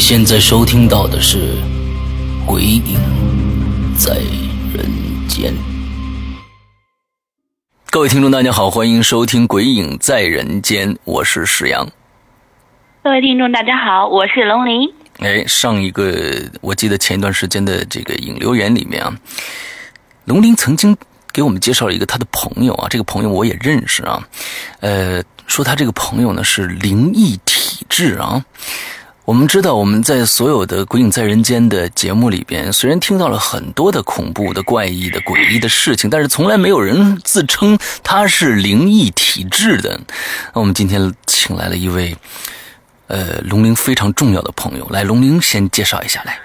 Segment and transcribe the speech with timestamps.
[0.00, 1.36] 现在收听到的是
[2.46, 2.98] 《鬼影
[3.94, 4.14] 在
[4.72, 4.82] 人
[5.28, 5.52] 间》。
[7.90, 11.86] 各位听众，大家好，欢迎收听《鬼影在人间》，我是石阳。
[13.04, 14.88] 各位听众，大家好，我是龙鳞。
[15.18, 19.14] 哎，上一个我记得前一段时间的这个影留言里面啊，
[20.24, 20.96] 龙鳞曾经
[21.30, 24.26] 给我们介绍了一个他的朋友啊，这个朋友我也认识啊，
[24.80, 28.42] 呃，说他这个朋友呢是灵异体质啊。
[29.26, 40.00] 我们知道，我们在所有的《鬼影在人间》的节目里边，虽然听到了很多的恐怖的、怪异的、诡异的事情，但是从来没有人自称他是灵异体质的。
[40.52, 42.16] 那我们今天请来了一位，
[43.06, 46.38] 呃，龙鳞非常重要的朋友，来，龙鳞先介绍一下来。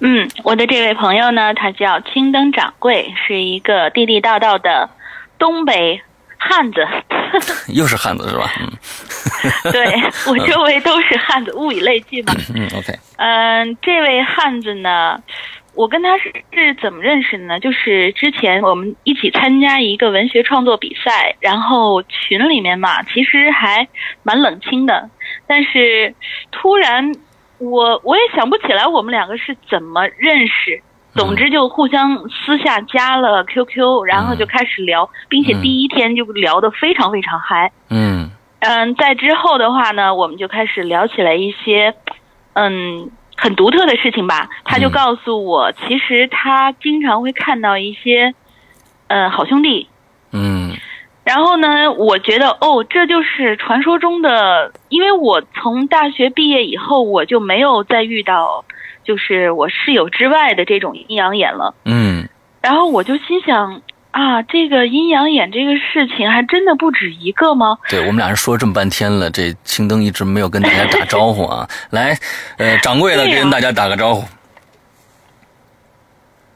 [0.00, 4.90] 嗯，我的这位朋友呢，他叫青灯掌柜，是一个地地道道的
[5.38, 6.02] 东北
[6.38, 6.86] 汉子。
[7.74, 8.50] 又是汉子是吧？
[8.60, 8.72] 嗯。
[9.70, 9.84] 对
[10.26, 12.32] 我周围都是汉子，物以类聚嘛。
[12.54, 12.98] 嗯，OK。
[13.16, 15.20] 嗯，这位汉子呢，
[15.74, 17.60] 我跟他是是怎么认识的呢？
[17.60, 23.86] 就是之前我们一起参加一个文学创作比赛，然后群里面嘛，其实还
[24.22, 25.08] 蛮冷清的。
[25.46, 26.14] 但是
[26.50, 27.12] 突然，
[27.58, 30.82] 我我也想不起来我们两个是怎么认识。
[31.18, 37.72] 总之就互相私下加了 QQ，然后就开始聊，并且第一天就聊得非常非常嗨。
[37.90, 38.30] 嗯。
[38.60, 41.94] 嗯，在之后的话呢，我们就开始聊起来一些，
[42.54, 44.48] 嗯，很独特的事情吧。
[44.64, 48.34] 他就告诉我，其实他经常会看到一些，
[49.06, 49.88] 呃，好兄弟。
[50.32, 50.72] 嗯。
[51.24, 58.64] 然后呢，我觉得哦，这就是传说中的，因为我从大学毕业以后，我就没有再遇到，
[59.08, 61.74] 就是我室友之外的这种阴阳眼了。
[61.84, 62.28] 嗯。
[62.62, 63.82] 然后我就心想。
[64.10, 67.78] 啊，这个阴阳眼这个事情还真的不止一个吗？
[67.88, 71.68] 对我们俩人说这么半天了，这青灯一直没有跟大家打招呼啊！
[71.92, 72.18] 来，
[72.56, 74.24] 呃，掌柜的跟大家打个招呼。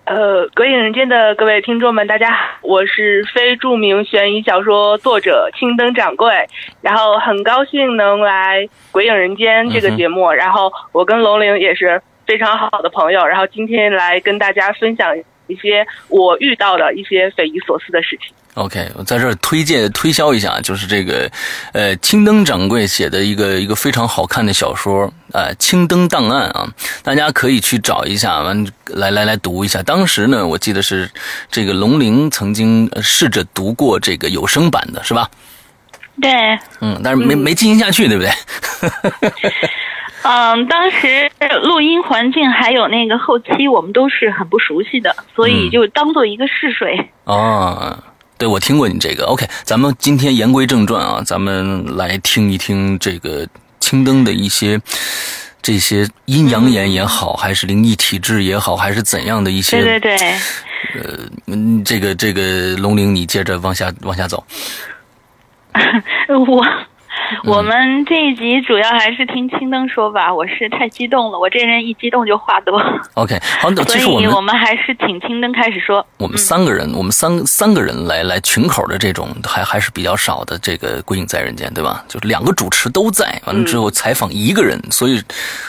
[0.07, 6.49] 呃，鬼影人间的各位听众们，大家好，我是非著名悬疑小说作者青灯掌柜，
[6.81, 15.15] 然后很高兴能来鬼影人间这个节目，然后我跟龙玲也是非常好的朋友，然后今天来跟大家分享。
[15.49, 18.33] 一些我遇到的一些匪夷所思的事情。
[18.55, 21.31] OK，我在这儿推荐推销一下，就是这个，
[21.73, 26.67] 呃，青灯掌柜写的一个一个非常好看的小说，呃，《青灯档案》啊，
[27.03, 29.83] 大家可以去找一下，完来来来读一下。
[29.83, 31.11] 当时呢，我记得是
[31.51, 35.29] 这个龙鳞曾经试着读过这个有声版的，是吧？
[36.21, 36.31] 对。
[36.81, 38.31] 嗯，但是没没进行下去，对不对？
[40.23, 41.31] 嗯，当时
[41.63, 47.11] 录音环境还有那个后期，我们都是很不熟悉的，所以就当做一个试水。
[47.25, 47.99] 哦，
[48.39, 49.25] 对，我听过你这个。
[49.27, 53.47] OK，咱们今天言归正传啊，咱们来听一听这个
[53.81, 54.81] 青灯的一些
[55.61, 59.81] 这些阴阳眼也好，还是灵异体质也好，还是怎样的一些。
[59.83, 60.33] 对对对。
[60.95, 64.45] 呃，嗯，这个这个龙陵，你接着往下往下走。
[66.29, 66.65] 我。
[67.45, 72.81] 我们这一集主要还是听青灯说吧，我是太激动了，我这人一激动就话多。
[73.15, 76.07] OK，好，所以我们我们还是请青灯开始说。
[76.19, 82.05] 我们三个人，我们三三个人来来群口的这种还还是比较少的，这个《鬼影在人间》，对吧？
[82.09, 85.23] 就是两个主持都在，完了之后采访一个人，所以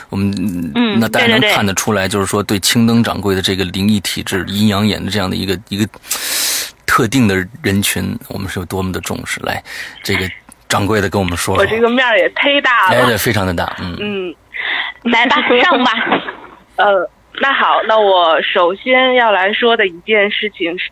[0.10, 0.32] 我们
[0.76, 5.88] 嗯，那大家能看得出来，就是说对青灯掌柜的这个灵异体质、阴阳眼的这样的一个一个
[6.86, 9.40] 特定的人群，我们是有多么的重视。
[9.42, 9.64] 来，
[10.04, 10.30] 这个。
[10.74, 14.36] 掌柜的跟我们说，我这个面儿也忒大了，哎，对，非常的大，嗯嗯，
[15.04, 15.92] 来吧，上吧。
[16.78, 17.08] 呃，
[17.40, 20.90] 那好，那我首先要来说的一件事情是，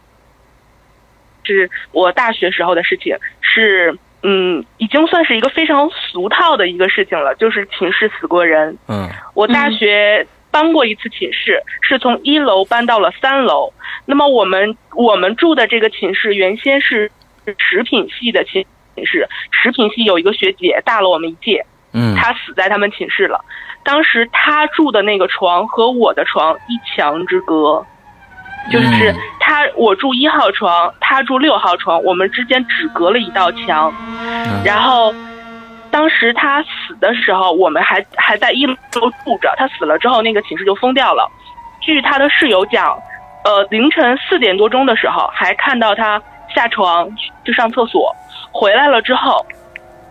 [1.43, 8.77] 是我大学时候的事情，是嗯，已经算是一个非常俗套的一个事情了，就是寝室死过人。
[8.87, 13.73] 嗯，我大学搬过一次寝室，是从一楼搬到了三楼。
[14.05, 17.11] 那么我们我们住的这个寝室原先是
[17.57, 18.63] 食品系的寝。
[18.95, 23.43] 寝室食品系有一个学姐大了我们一届，嗯，她死在他们寝室了。
[23.83, 27.83] 当时她住的那个床和我的床一墙之隔，
[28.71, 33.93] 就是她我住一号床，她住六号床，我们之间只隔了一道墙。
[34.19, 35.13] 嗯然后，
[35.89, 38.75] 当时她死的时候，我们还还在一楼
[39.23, 39.53] 住着。
[39.57, 41.29] 她死了之后，那个寝室就封掉了。
[41.79, 42.95] 据她的室友讲，
[43.43, 46.21] 呃，凌晨四点多钟的时候，还看到他
[46.53, 47.09] 下床
[47.43, 48.15] 去上厕所，
[48.51, 49.45] 回来了之后，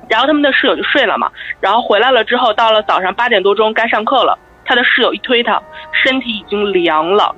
[0.08, 1.30] 然后他们的室友就睡了嘛。
[1.60, 5.60] 然后回来了之后，到了早上八点多钟该上课了，他的室友一推他，
[5.92, 7.34] 身体已经凉了。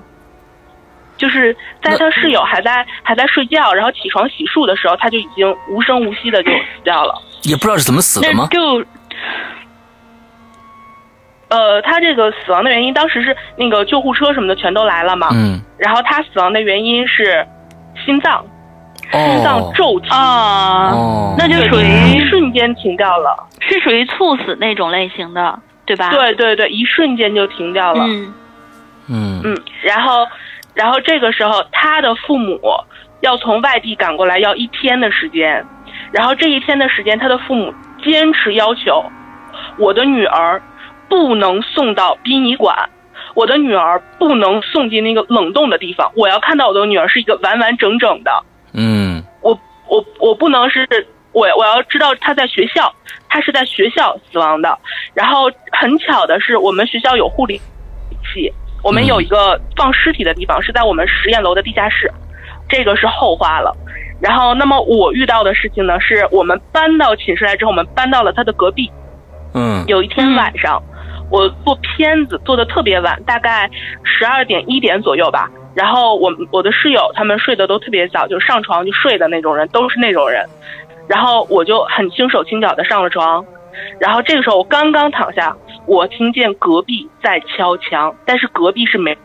[1.18, 7.14] 就是在他室友还在还在睡觉，然后起床洗漱的时候，他就已经无声无息的就死掉了。
[7.42, 8.48] 也不知道是怎么死的吗？
[8.50, 8.84] 就
[11.48, 17.46] 呃，他这个死亡的原因，当时是那个救护车什么的全都来了嘛，嗯，然后他死亡的原因是
[18.06, 18.42] 心脏
[19.12, 23.36] 心脏哦，骤停，啊，哦，那就属一于瞬间停掉了。
[23.60, 28.04] 是属于猝死那种类型的，对吧？，对对对，一瞬间就停掉了。
[28.04, 28.34] 嗯
[29.08, 30.26] 嗯嗯，然后，
[30.74, 32.58] 然后这个时候他的父母
[33.20, 35.64] 要从外地赶过来，要一天的时间。
[36.10, 37.72] 然后这一天的时间，他的父母
[38.02, 39.04] 坚持要求，
[39.78, 40.60] 我的女儿
[41.08, 42.88] 不能送到殡仪馆，
[43.34, 48.30] 我的女儿不能送进那个冷冻的地方，我要看到我的女儿是一个完完整整的。
[48.72, 49.58] 嗯我
[49.88, 50.86] 我我不能是
[51.32, 52.92] 我我要知道他在学校，
[53.28, 54.78] 他是在学校死亡的。
[55.14, 57.60] 然后很巧的是，我们学校有护理
[58.32, 58.52] 系，
[58.82, 62.10] 我们有一个放尸体的地方是在我们实验楼的地下室，
[62.68, 63.76] 这个是后话了。
[64.20, 68.90] 然后，那么我遇到的事情呢，是我们搬到寝室来之后，我们搬到了他的隔壁。
[69.54, 70.82] 嗯有一天晚上，
[71.30, 73.68] 我做片子做的特别晚，大概
[74.04, 75.50] 十二点一点左右吧。
[75.74, 80.44] 然后我我的室友他们睡得都特别早，就上床就睡的那种人，都是那种人。
[81.08, 83.44] 然后我就很轻手轻脚的上了床，
[83.98, 85.54] 然后这个时候我刚刚躺下，
[85.86, 89.16] 我听见隔壁在敲墙，但是隔壁是没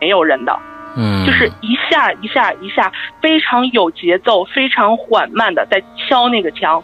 [0.00, 0.58] 没有人的，
[0.96, 6.82] 嗯，就是一下一下一下，非常有节奏、非常缓慢的在敲那个墙。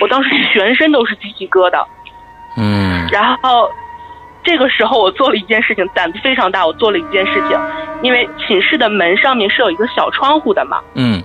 [0.00, 1.84] 我当时全身都是鸡皮疙瘩。
[2.56, 3.70] 嗯然后
[4.42, 6.66] 这个时候我做了一件事情，胆子非常大。
[6.66, 7.58] 我做了一件事情，
[8.02, 11.22] 因为寝室的门上面是有一个小窗户的嘛，嗯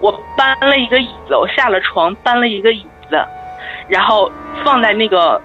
[0.00, 3.24] 我搬了一个椅子，我下了床搬了一个椅子，
[3.88, 4.30] 然后
[4.64, 5.40] 放在那个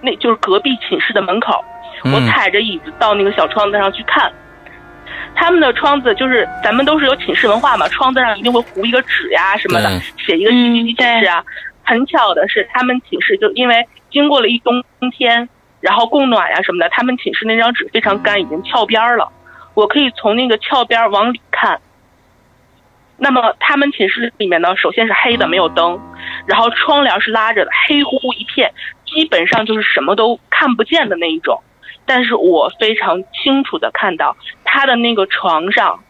[0.00, 1.64] 那就是隔壁寝室的门口，
[2.04, 4.30] 我嗯踩着椅子到那个小窗子上去看。
[5.34, 11.44] 他们的窗子就是咱们都是有寝室文化嘛，窗子上一定会糊一个纸呀什么的，写一个几几几寝室啊。
[11.84, 14.82] 很巧的是，他们寝室就因为经过了一冬
[15.16, 15.48] 天，
[15.80, 19.30] 然后供暖呀什么的，他们寝室那张纸非常干，已经翘边了。
[19.74, 21.80] 我可以从那个翘边往里看。
[23.20, 26.00] 那么他们寝室里面呢，首先是黑的，没有灯，
[26.46, 28.72] 然后窗帘是拉着的，黑乎乎一片，
[29.04, 31.60] 基本上就是什么都看不见的那一种。
[32.06, 36.02] 但是我非常清楚的看到他的那个床上，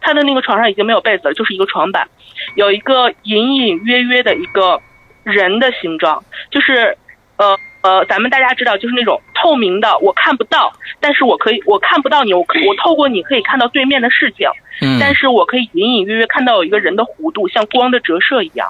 [0.00, 2.08] 他的那个床上已经没有被子了，就是一个床板，
[2.56, 4.80] 有一个隐隐约约的一个
[5.22, 6.98] 人的形状，就是
[7.36, 14.48] 呃呃，咱们大家知道，就是那种透明的，我看不到，但是我可以，我看不到你，我可我透过你可以看到对面的事情，
[14.82, 18.68] 嗯，但是我可以隐隐约约看到有一个人的弧度，像光的折射一样。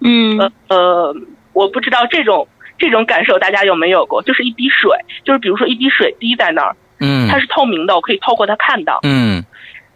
[0.00, 1.16] 嗯呃呃，
[1.54, 2.46] 我不知道这种
[2.76, 4.22] 这种感受大家有没有过？
[4.22, 4.90] 就是一滴水，
[5.24, 9.00] 就是比如说一滴水滴在那儿，嗯它是透明的，我可以透过它看到。
[9.04, 9.42] 嗯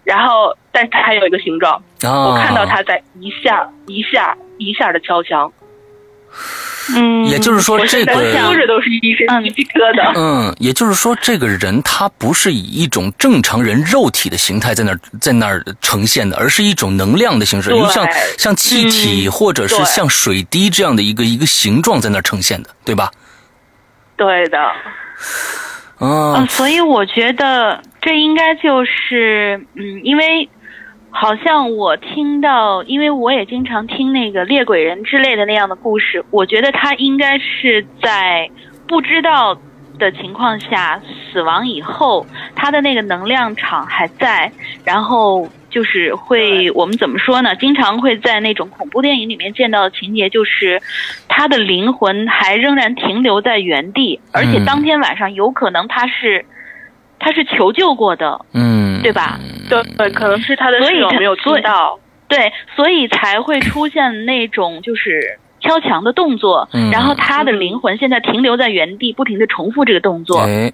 [0.02, 5.52] 然后，但是它还有一个形状，啊，我看到它在一下一下一下的敲墙。
[6.94, 10.12] 嗯，也就是说这我在个说着都是一身鸡皮疙瘩。
[10.14, 23.10] 嗯，也就是说，这个人他不是以一种正常人肉体的形态在那儿在那儿呈现的，而是一种能量的形式，对就像像气体嗯或者是像水滴这样的一个一个形状在那儿呈现的，对吧？
[24.16, 24.58] 对的，
[25.98, 30.48] 嗯，啊，所以我觉得这应该就是，嗯，因为
[31.10, 38.50] 好像我听到，因为我也经常听那个猎鬼人之类的那样的故事，我觉得他应该是在
[38.86, 39.58] 不知道
[39.98, 41.00] 的情况下
[41.32, 44.52] 死亡以后，他的那个能量场还在，
[44.84, 47.56] 然后就是会我们怎么说呢？
[47.56, 50.82] 经常会在那种恐怖电影里面见到的情节，就是
[51.28, 56.44] 他的灵魂还仍然停留在原地，而且当天晚上有可能他是
[57.18, 59.38] 他是求救过的，嗯，对吧？
[59.68, 61.98] 对对，可能是他的室友没有听到。
[62.28, 70.40] 对，所以才会出现那种就是敲墙的动作，嗯然后他的灵魂现在停留在原地，不停的重复这个动作。
[70.40, 70.72] 哎，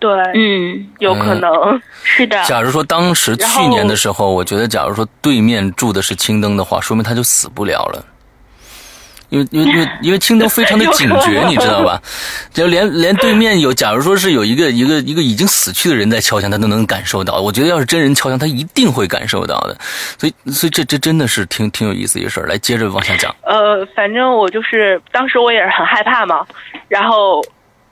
[0.00, 1.80] 对，嗯，有可能。
[2.02, 8.04] 是的，假如说当时去年的时候，我觉得假如说对面住的是青灯的话，说明他就死不了了。
[9.32, 11.98] 因为因为因为因为青灯非常的警觉，你知道吧？
[12.52, 17.40] 就连连对面有，假如说是有一个一个一个已经死去的人在敲墙，他都能感受到。
[17.40, 19.74] 我觉得要是真人敲墙，他一定会感受到的。
[20.18, 22.46] 所以所以这这真的是挺挺有意思一个事儿。
[22.46, 23.34] 来，接着往下讲。
[23.40, 26.46] 呃，反正我就是当时我也是很害怕嘛，
[26.88, 27.42] 然后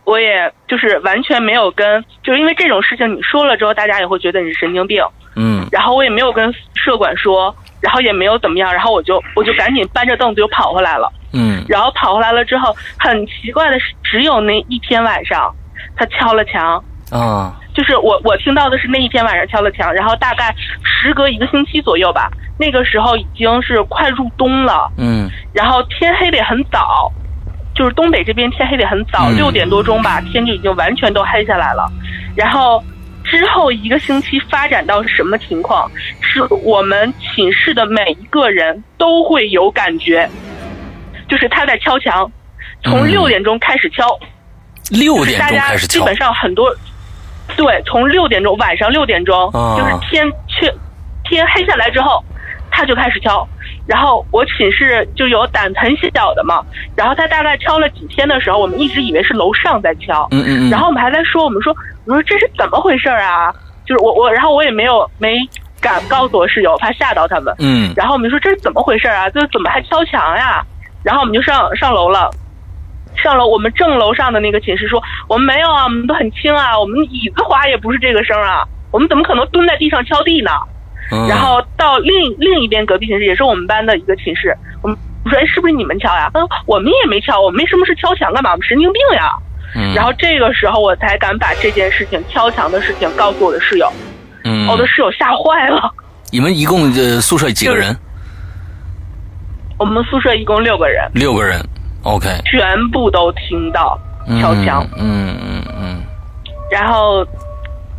[0.04, 5.02] 我也就是完全没有跟，就是因为这种事情你说了之后，大家也会觉得你是神经病。
[5.36, 11.10] 嗯然后我也没有跟社管说，然后也没有怎么样，然后我就我就赶紧搬着凳子就跑回来了。
[11.32, 15.54] 嗯然后跑回来了之后，很奇怪的是，只有那一天晚上，
[15.96, 16.82] 他敲了墙。
[17.10, 27.10] 啊就是我我听到的是那一天晚上敲了墙，然后大概时隔一个星期左右吧，那个时候已经是快入冬了，嗯然后天黑的也很早，
[27.74, 31.90] 就是东北这边天黑的也很早，嗯六点多钟吧，天就已经完全都黑下来了。
[32.36, 32.82] 然后
[33.24, 35.90] 之后一个星期发展到什么情况？
[36.20, 40.28] 是我们寝室的每一个人都会有感觉，
[41.30, 42.30] 就是他在敲墙，
[42.82, 44.04] 从嗯六点钟开始敲，
[44.90, 46.74] 六点大家钟开始敲基本上很多，
[47.56, 50.74] 对，从六点钟晚上六点钟，啊就是天却
[51.24, 52.22] 天黑下来之后，
[52.70, 53.46] 他就开始敲。
[53.86, 56.62] 然后我寝室就有胆子很小的嘛，
[56.94, 61.74] 然后他大概敲了几天的时候，我们一直以为是楼上在敲，嗯嗯嗯然后我们还在说，我们说，
[62.06, 63.52] 我说这是怎么回事啊？
[63.86, 65.38] 就是我我，然后我也没有没
[65.80, 67.52] 敢告诉我室友，怕吓到他们。
[67.58, 69.28] 嗯然后我们说这是怎么回事啊？
[69.30, 70.64] 这怎么还敲墙呀？
[71.02, 72.30] 然后我们就上上楼了，
[73.16, 80.50] 上楼我们正楼上的那个寝室说我们没有啊，我们都很轻啊，我们椅子滑也不是这个声啊，我们怎么可能蹲在地上敲地呢？
[81.12, 86.30] 嗯，然后到另另一边隔壁寝室也是我们班的一个寝室，我们我说哎是不是你们敲呀？
[86.32, 88.52] 他说我们也没敲，我们没什么事敲墙干嘛？
[88.52, 89.30] 我们神经病呀！
[89.74, 93.88] 嗯然后这个时候我才敢把这件事情敲墙的事情告诉我的室友，
[94.44, 95.88] 嗯我的室友吓坏了。
[96.32, 97.96] 你们一共呃宿舍几个人？
[99.80, 101.58] 我们宿舍一共六个人，六个人。
[102.02, 102.28] OK。
[102.44, 103.98] 全部都听到
[104.40, 104.86] 敲墙。
[104.98, 106.02] 嗯嗯嗯
[106.70, 107.26] 然后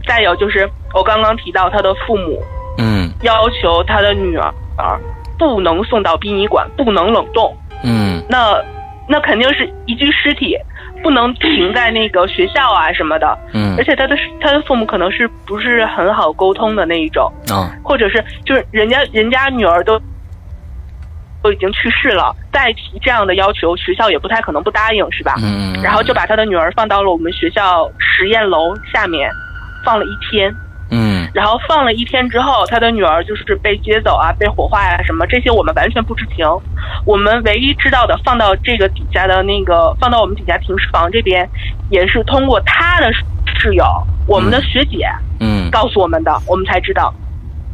[0.08, 2.40] 再有就是我刚刚提到他的父母
[2.78, 4.54] 嗯要求他的女儿
[5.40, 7.52] 不能送到殡仪馆，不能冷冻。
[7.84, 8.56] 嗯那
[9.08, 10.56] 那肯定是一具尸体，
[11.02, 13.38] 不能停在那个学校啊什么的。
[13.54, 20.00] 嗯而且他的他的父母可能是不是很好沟通的那一种，啊或者是就是人家人家女儿都
[21.42, 25.36] 都已经去世了，再提这样的要求，学校也不太可能不答应，是吧？
[25.42, 29.30] 嗯，然后就把他的女儿放到了我们学校实验楼下面，
[29.86, 30.54] 放了一天。
[30.94, 36.46] 嗯然后放了一天之后，他的女儿就是被接走啊，被火化呀、什么这些我们完全不知情。
[37.06, 41.50] 我们唯一知道的，放到这个底下的那个，放到我们底下停尸房这边，
[41.90, 43.10] 也是通过他的
[43.58, 43.86] 室友，
[44.28, 45.08] 我们的学姐
[45.40, 47.14] 嗯告诉我们的，我们才知道。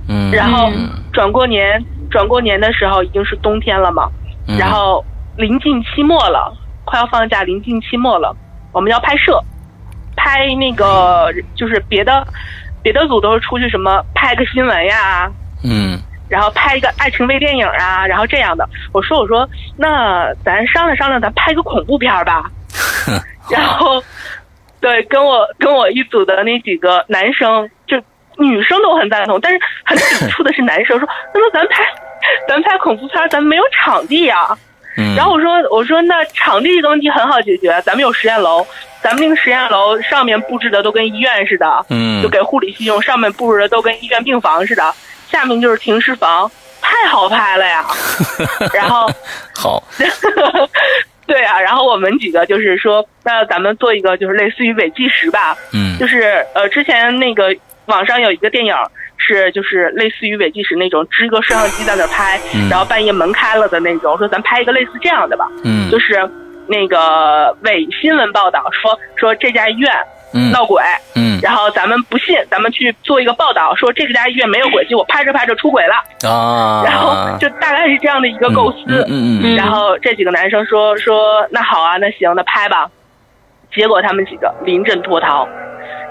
[0.07, 4.09] 嗯，然后嗯转过年，转过年的时候已经是冬天了嘛，
[4.47, 5.03] 嗯然后
[5.37, 8.35] 临近期末了，快要放假，临近期末了，
[8.71, 9.41] 我们要拍摄，
[10.15, 12.25] 拍那个就是别的
[12.81, 15.31] 别的组都是出去什么拍个新闻呀，
[15.63, 15.99] 嗯
[16.29, 18.67] 然后拍一个爱情微电影啊，然后这样的。
[18.91, 19.47] 我说我说
[19.77, 22.51] 那咱商量商量，咱拍个恐怖片吧。
[23.49, 24.03] 然后
[24.81, 27.76] 对，跟我跟我一组的那几个男生，就
[28.37, 31.83] 女生都很赞同，但是很抵触的是男生 说，那么咱拍
[32.47, 34.47] 咱拍恐怖片儿，咱没有场地呀、
[34.97, 38.65] 嗯，然后我说我说那场地这个问题很好解决，咱们有实验楼，
[39.01, 42.21] 咱们那个实验楼上面布置的都跟医院似的，嗯。
[42.21, 44.93] 就给护理系用，上面布置的都跟医院病房似的，
[45.29, 46.49] 下面就是停尸房，
[46.81, 47.85] 太好拍了呀。
[48.73, 49.07] 然后，
[49.55, 49.83] 好，
[51.27, 55.97] 对啊，然后我们几个就是说，那咱们做一个就是类似于伪纪实吧，嗯。
[55.99, 57.55] 就是呃，之前那个
[57.87, 58.73] 网上有一个电影
[59.17, 62.69] 是就是类似于伪纪实那种，支个摄像机在那拍，嗯。
[62.69, 65.89] 然后半夜门开了的那种，说咱拍一个类似这样的吧，嗯。
[65.89, 66.29] 就是
[66.67, 69.91] 那个伪新闻报道说说这家医院
[70.33, 70.51] 嗯。
[70.51, 70.83] 闹鬼，
[71.15, 71.39] 嗯。
[71.41, 78.77] 然后咱们不信，咱们去做一个报道，说这个家医院没有鬼，结果拍着拍着出轨了，啊，然后就大概是这样的一个构思。
[78.87, 79.55] 嗯嗯嗯。
[79.55, 82.89] 然后这几个男生说说那好啊，那行，那拍吧。
[83.73, 85.47] 结果他们几个临阵脱逃，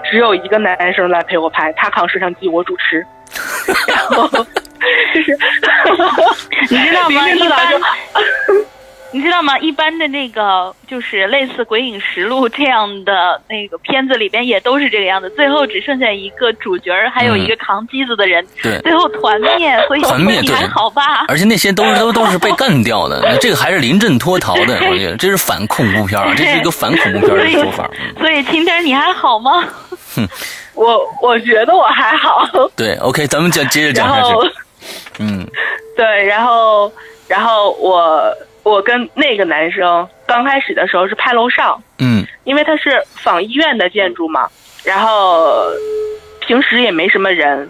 [0.09, 3.05] 只有一个男生来陪我拍，他扛摄像机，我主持。
[3.87, 5.37] 然后就是
[6.71, 7.25] 你知道吗？
[7.27, 7.57] 临一般
[9.17, 9.57] 你知道吗？
[9.57, 19.75] 一般的那个就是类似《鬼影实录》这样的那个片子里边也都是这个样子，最后只剩下一个主角儿，还有一个扛机子的人，对最后团灭。
[19.87, 21.25] 所以团灭还好吧？
[21.27, 27.89] 而且那些都是都都是被干掉的，那这个还是临阵脱逃的，我觉得这是反恐怖片啊，这是一个反恐怖片的说法。
[27.93, 29.65] 嗯所以晴天你还好吗？
[30.15, 30.27] 哼
[30.75, 32.47] 我我觉得我还好。
[32.75, 34.51] 对，OK，咱们讲接着讲下去。
[35.19, 35.45] 嗯
[35.95, 36.91] 对，然后
[37.27, 38.21] 然后我
[38.69, 42.25] 我跟那个男生刚开始的时候是拍楼上，嗯。
[42.43, 44.47] 因为他是仿医院的建筑嘛，
[44.85, 45.69] 然后
[46.39, 47.69] 平时也没什么人，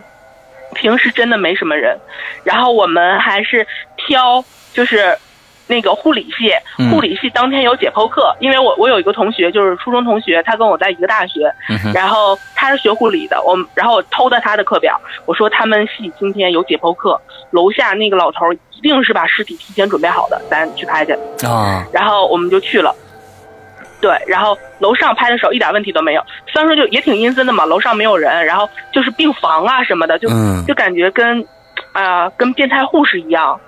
[0.76, 1.98] 平时真的没什么人，
[2.44, 5.18] 然后我们还是挑就是
[5.66, 21.14] 那个护理系嗯，护理系当天有解剖课，因为我我有一个同学就是初中同学，他跟我在一个大学，嗯然后他是学护理的，我然后我偷的他的课表，我说他们系今天有解剖课，楼下那个老头儿一定是把尸体提前准备好的，咱去拍去。
[21.46, 21.84] 啊。
[21.92, 22.96] 然后我们就去了。
[24.00, 30.64] 对，然后楼上拍的时候一点问题都没有，虽然说就也挺阴森的嘛，楼上没有人，然后就是病房啊什么的，就、嗯。
[30.68, 31.44] 就感觉跟
[31.94, 33.60] 啊、跟变态护士一样，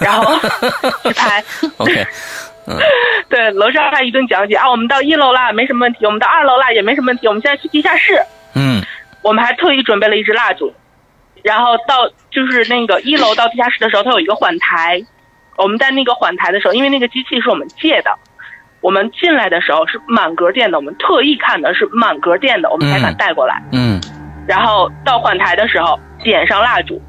[0.00, 0.34] 然后
[1.04, 1.42] 去拍
[1.76, 2.04] ，，OK，
[3.28, 8.20] 对，楼上他一顿讲解啊，我们到一楼啦，没什么问题，我们到二楼啦也没什么问题，我们现在去地下室，
[8.54, 8.82] 嗯。
[9.22, 10.72] 我们还特意准备了一支蜡烛，
[11.42, 15.02] 然后到就是那个一楼到地下室的时候，它有一个缓台，
[15.56, 18.10] 我们在那个缓台的时候，因为那个机器是我们借的，
[18.80, 23.62] 我们进来的时候是满格电的，我们特意看的是满格电的，我们才敢嗯带过来。
[23.72, 24.00] 嗯
[24.48, 27.00] 然后到缓台的时候点上蜡烛，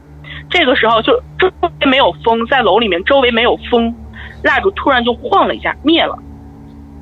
[0.49, 3.95] 这个时候就周围没有风，在楼里面周围没有风，
[4.43, 6.17] 蜡烛突然就晃了一下灭了。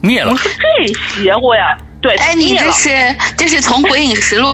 [0.01, 2.55] 灭了我们，说这邪乎呀，对，哎，你。
[2.55, 2.89] 这是
[3.35, 4.53] 这是从鬼影实录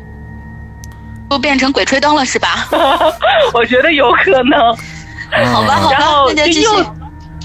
[1.29, 2.67] 都变成鬼吹灯了是吧？
[3.53, 4.59] 我觉得有可能。
[5.53, 6.65] 好吧，好吧然后，那就继续。
[6.65, 6.95] 又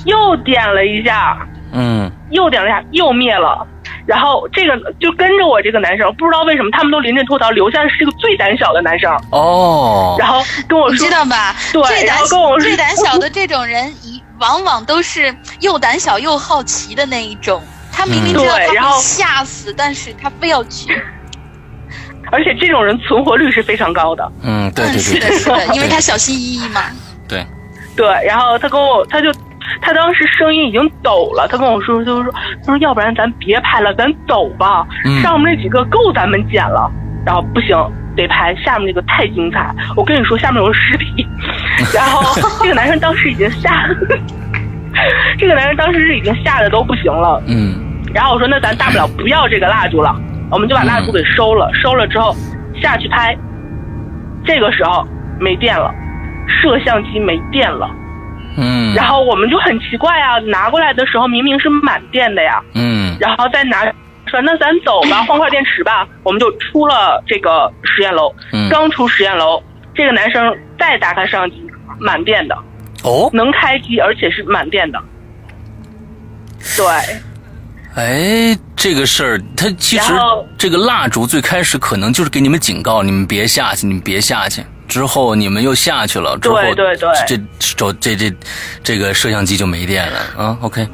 [0.04, 1.38] 又点了一下，
[1.72, 3.66] 嗯又点了一下，又灭了。
[4.06, 9.10] 然后这个就跟着我这个男生，不知道为什么他们都临阵脱逃，留下的是个最胆小的男生。
[9.30, 11.54] 哦，然后跟我你说知，道吧？
[11.72, 17.62] 对最胆然后跟我说最胆小的这种人，一往往都是又胆小又好奇的那一种。
[17.92, 21.02] 他明明知道他会吓死，但是他非要去。
[22.30, 24.30] 而且这种人存活率是非常高的。
[24.42, 26.80] 嗯，对嗯，对对是的，是的， 因为他小心翼翼嘛。
[27.28, 27.44] 对，
[27.96, 29.32] 对，然后他跟我，他就，
[29.80, 32.32] 他当时声音已经抖了，他跟我说，就是说，
[32.64, 36.90] 他说要不然咱别拍了，咱走吧，嗯上面那几个够咱们剪了。
[37.26, 37.76] 然后不行，
[38.16, 39.74] 得拍下面那个太精彩。
[39.94, 41.26] 我跟你说，下面有个尸体。
[41.94, 42.22] 然后
[42.62, 43.86] 这个男生当时已经吓，
[45.38, 47.42] 这个男生当时是已经吓得都不行了。
[47.46, 47.74] 嗯
[48.12, 50.16] 然后我说那咱大不了不要这个蜡烛了，
[50.50, 51.70] 我们就把蜡烛给收了。
[51.74, 52.34] 收了之后
[52.80, 53.36] 下去拍，
[54.44, 55.06] 这个时候
[55.38, 55.94] 没电了，
[56.48, 57.88] 摄像机没电了。
[58.56, 63.84] 嗯，然后我们就很奇怪啊，拿过来的时候明明是满电的呀，嗯然后再拿
[64.26, 68.34] 说那咱走吧，换块电池吧，我们就出了这个实验楼。
[68.52, 69.62] 嗯刚出实验楼，
[69.94, 71.64] 这个男生再打开摄像机，
[72.00, 72.56] 满电的，
[73.04, 75.00] 哦，能开机，而且是满电的。
[76.76, 76.84] 对，
[77.94, 80.12] 哎，这个事儿，它其实
[80.56, 84.64] 这个蜡烛最开始可能就是给你们警告，你们别下去，你们别下去。
[84.86, 88.36] 之后你们又下去了，之后对对对这这这这
[88.82, 90.58] 这个摄像机就没电了啊。
[90.62, 90.86] OK，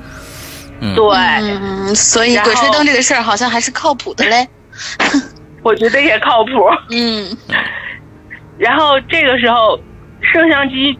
[0.80, 4.46] 嗯对，嗯，所以鬼吹灯这个事儿好像还是靠谱的嘞。
[5.62, 6.50] 我觉得也靠谱。
[6.90, 7.36] 嗯，
[8.58, 9.78] 然后这个时候，
[10.20, 10.98] 摄像机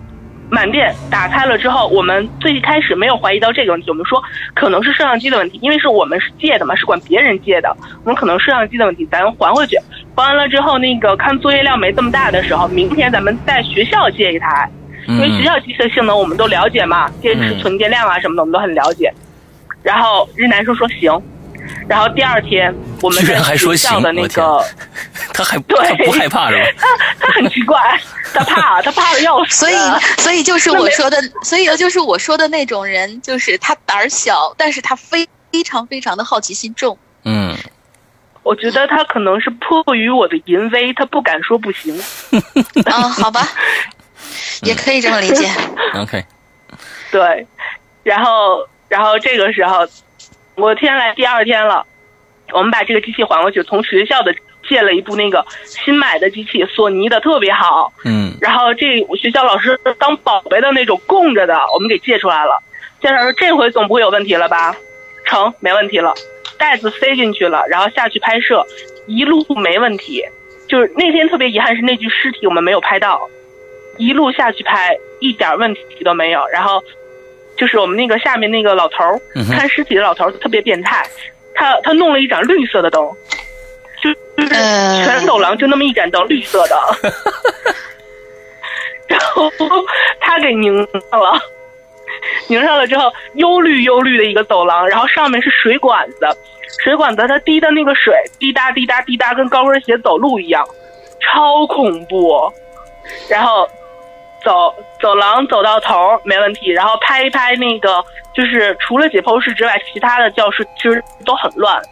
[0.48, 4.22] 满电打开了之后，我们最开始没有怀疑到这个问题，我们说
[4.54, 9.76] 可能是摄像机的问题，因为是我们是借的嘛，是管别人借的，我们可能摄像机的问题，咱还回去。
[10.14, 14.70] 还完了之后，那个看作业量没这么大的时候，明天咱们在学校借一台，
[15.06, 19.12] 因为学嗯校机的性能我们都了解嘛，电池存电量啊什么的我们都很了解。
[19.82, 21.12] 然后日男生说行，
[21.88, 24.64] 然后第二天我们在居然还说学校的那个。
[25.32, 26.68] 他还 对他不害怕是吧？
[26.78, 27.78] 他他很奇怪，
[28.32, 29.66] 他怕，他怕的要死。
[29.66, 29.74] 所以
[30.18, 36.98] 所以就是我说的，所以就是我说的那种人，就是他胆儿小，但是他非非常非常的好奇心重。
[37.24, 37.54] 嗯
[38.42, 42.00] 我觉得他可能是迫于我的淫威，他不敢说不行。
[42.30, 43.46] 嗯，好吧，
[44.62, 45.50] 也可以这么理解。
[45.96, 46.24] ，OK，
[47.10, 47.46] 对，
[48.04, 49.84] 然后然后这个时候，
[50.56, 51.86] 我天来第二天了，
[52.52, 54.34] 我们把这个机器还过去，从学校的
[54.68, 57.92] 借了一部那个新买的机器，索尼的特别好。
[58.04, 62.62] 嗯然后这学校老师当宝贝的那种供着的，我们给借出来了。
[63.00, 64.74] 家长说这回总不会有问题了吧？
[65.24, 66.14] 成，没问题了，
[66.58, 68.64] 袋子塞进去了，然后下去拍摄，
[69.06, 70.22] 一路没问题。
[70.68, 73.28] 就是那天特别遗憾是那具尸体我们没有拍到，
[73.98, 76.46] 一路下去拍一点问题都没有。
[76.48, 76.82] 然后
[77.56, 81.06] 就是我们那个下面那个老头儿嗯看尸体的老头儿特别变态，
[81.54, 83.00] 他他弄了一盏绿色的灯，
[84.02, 86.76] 就就是呃全走廊就那么一盏灯，绿色的。
[89.08, 89.50] 然后
[90.20, 90.76] 他给拧
[91.10, 91.40] 上了，
[92.48, 96.26] 拧上了之后，幽绿幽绿的一个走廊，然后上面是水管子，
[96.82, 100.66] 水管子它滴的那个水滴答滴答滴答，跟高跟鞋走路一样，
[101.20, 102.52] 超恐怖。
[103.30, 103.68] 然后
[104.46, 108.00] 走走廊走到头没问题，然后拍一拍那个，
[108.32, 111.82] 就是除了解剖室之外，其他的教室其实都很乱，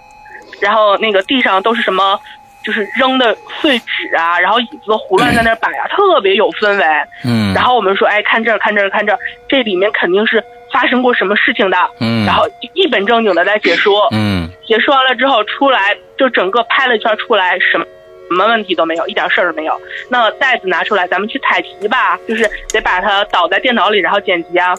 [0.60, 2.16] 然后那个地上都是什么，
[2.62, 6.84] 就是扔的碎纸啊，然后椅子胡乱在那摆啊， 特别有氛围。
[7.24, 11.76] 嗯，然后我们说，哎，看这儿，看这儿，看这儿，这里面肯定是发生过什么事情的。
[11.98, 17.88] 嗯，然后一本正经的在解说，嗯解说完了之后出来，就整个拍了一圈出来，什么什
[18.34, 19.80] 么问题都没有，一点事儿都没有。
[20.08, 24.74] 那袋子拿出来，咱们去采集吧，就是得把它导在电脑里，然后剪辑啊。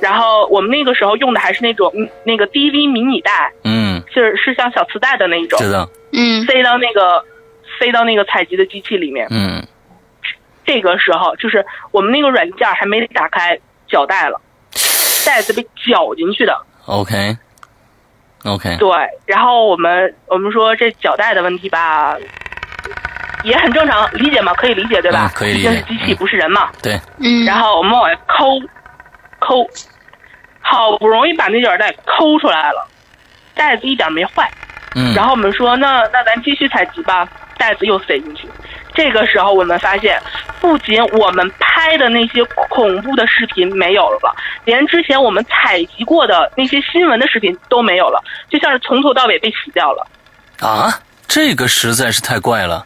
[0.00, 7.24] 然后我们那个时候用的还是那种嗯那个 DV 迷你带，嗯，就是是像小磁带的那一种，知道，嗯塞到那个
[7.78, 9.26] 塞到那个采集的机器里面。
[9.30, 9.64] 嗯
[10.64, 14.40] 这个时候就是我们那个软件还没打开，绞带了，
[15.26, 16.56] 袋子被绞进去的。
[16.86, 17.36] ，OK
[18.44, 18.88] OK，对，
[19.26, 22.16] 然后我们我们说这脚带的问题吧，
[23.44, 24.52] 也很正常，理解吗？
[24.54, 25.30] 可以理解对吧？
[25.32, 26.70] 嗯可以理解毕竟是机器，嗯不是人嘛。
[26.82, 28.60] 对，嗯，然后我们往外抠，
[29.40, 29.66] 抠，
[30.60, 32.86] 好不容易把那卷带抠出来了，
[33.54, 34.48] 袋子一点没坏。
[34.94, 38.46] 嗯，然后我们说，那那咱继续采集吧，袋子又塞进去。
[38.94, 40.20] 这个时候我们发现，
[40.60, 50.06] 不仅我们拍的那些恐怖的视频没有了，连之前我们采集过的那些新闻的视频都没有了，就像是从头到尾被洗掉了。
[50.60, 50.92] 啊，
[51.26, 52.84] 这个实在是太怪了。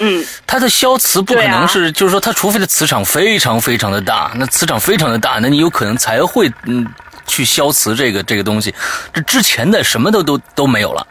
[0.00, 6.86] 嗯，它的消磁不可能是，就是说它除非的磁场非常非常的大，那磁场非常的大，那你有可能才会嗯
[7.26, 8.72] 去消磁这个这个东西。
[9.12, 11.04] 这之前的什么都都都没有了，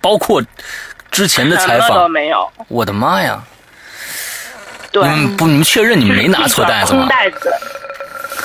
[0.00, 0.42] 包括
[1.10, 2.50] 之前的采访，没有。
[2.68, 3.42] 我的妈呀！
[4.90, 7.08] 对，你们不，你们确认你们没拿错 袋子吗空？
[7.08, 7.52] 袋子。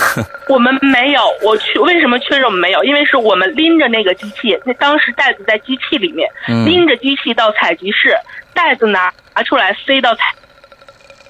[0.49, 2.83] 我们没有，我去为什么确认我们没有？
[2.83, 6.65] 因为是我们拎着那个机器，那当时袋子在机器里面，嗯。
[6.65, 8.15] 拎着机器到采集室，
[8.53, 10.33] 袋子拿拿出来塞到采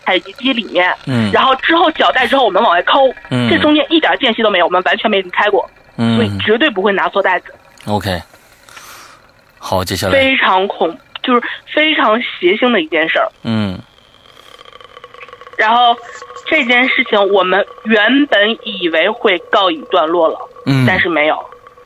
[0.06, 1.32] 采集机里面，嗯。
[1.32, 3.50] 然后之后缴袋之后我们往外抠，嗯。
[3.50, 7.54] 这中间一点间隙都没有，我们完全没离开过，所以嗯绝对不会拿错袋子
[7.86, 8.22] ，，OK。
[9.60, 11.42] 好，接下来，非常恐，就是
[11.74, 13.28] 非常邪性的一件事儿。
[13.44, 13.78] 嗯。
[15.58, 15.96] 然后
[16.50, 21.38] 这件事情我们原本以为会告一段落了，嗯，但是没有。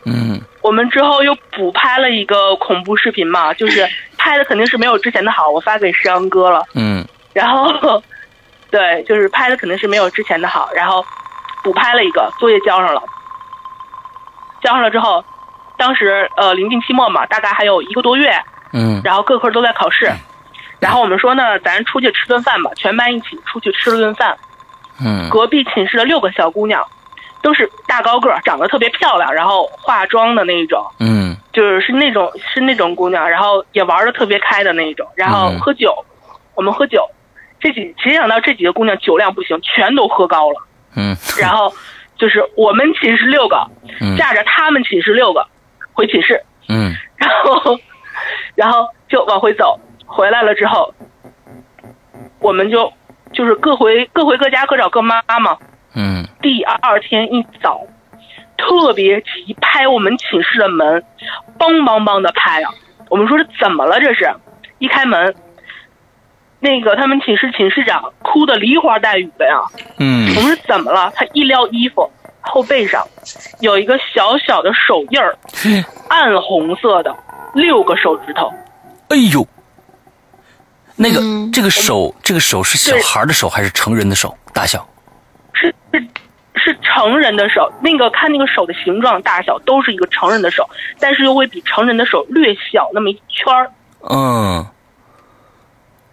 [0.06, 6.63] 嗯我们之后又补拍了一个恐怖视频嘛，就是 拍的肯定是没有之前的好，我发给石阳哥了。
[6.76, 8.02] 嗯 然后，
[8.69, 11.04] 对，就是拍的肯定是没有之前的好，然后
[11.63, 13.02] 补拍了一个，作业交上了。
[14.62, 15.24] 交上了之后，
[15.78, 18.32] 当时呃临近期末嘛，大概还有一个多月，
[18.74, 20.12] 嗯然后各科都在考试。
[20.80, 24.38] 然后我们说呢，咱出去吃顿饭吧，全班一起出去吃了顿饭。
[25.04, 25.30] 嗯。
[25.30, 26.86] 隔壁寝室的六个小姑娘，
[27.42, 31.36] 都是大高个儿，长得特别漂亮，然后化妆的那一种，嗯。
[31.52, 35.60] 就是是那种是那种姑娘，然后也玩的特别开的那一种，然后嗯。
[35.60, 35.94] 喝酒，
[36.56, 37.06] 我们喝酒，
[37.60, 40.62] 这几谁想到这几个姑娘酒量不行，全都喝高了，
[40.96, 41.16] 嗯。
[41.40, 41.74] 然后
[42.18, 43.68] 就是我们寝室六个，
[44.00, 44.16] 嗯。
[44.16, 45.46] 架着他们寝室六个
[45.94, 46.96] 回寝室，嗯。
[47.18, 47.80] 然后
[48.56, 50.94] 然后就往回走，回来了之后，
[52.40, 52.92] 我们就
[53.34, 55.58] 就是各回各回各家各找各妈嘛。
[55.94, 57.82] 嗯第二天一早，
[58.58, 61.04] 特别急，拍我们寝室的门，
[61.60, 62.72] 梆梆梆的拍啊！
[63.10, 64.00] 我们说这怎么了？
[64.00, 64.32] 这是，
[64.80, 65.36] 一开门，
[66.60, 69.60] 那个他们寝室寝室长哭的梨花带雨的呀。
[69.98, 71.12] 嗯我们说怎么了？
[71.15, 73.06] 他一撩衣服，后背上
[73.60, 75.36] 有一个小小的手印儿，
[76.08, 77.13] 暗红色的，
[77.54, 78.52] 六个手指头。
[79.10, 79.46] 哎呦，
[81.02, 84.38] 那个、嗯这个手，这个手是小孩的手还是成人的手？
[84.54, 84.88] 大小？
[85.54, 86.08] 是是
[86.56, 93.72] 是成人的手，那个看那个手的形状大小都是一个成人的手，但是又会比成人的手略小那么一圈儿，
[94.10, 94.66] 嗯，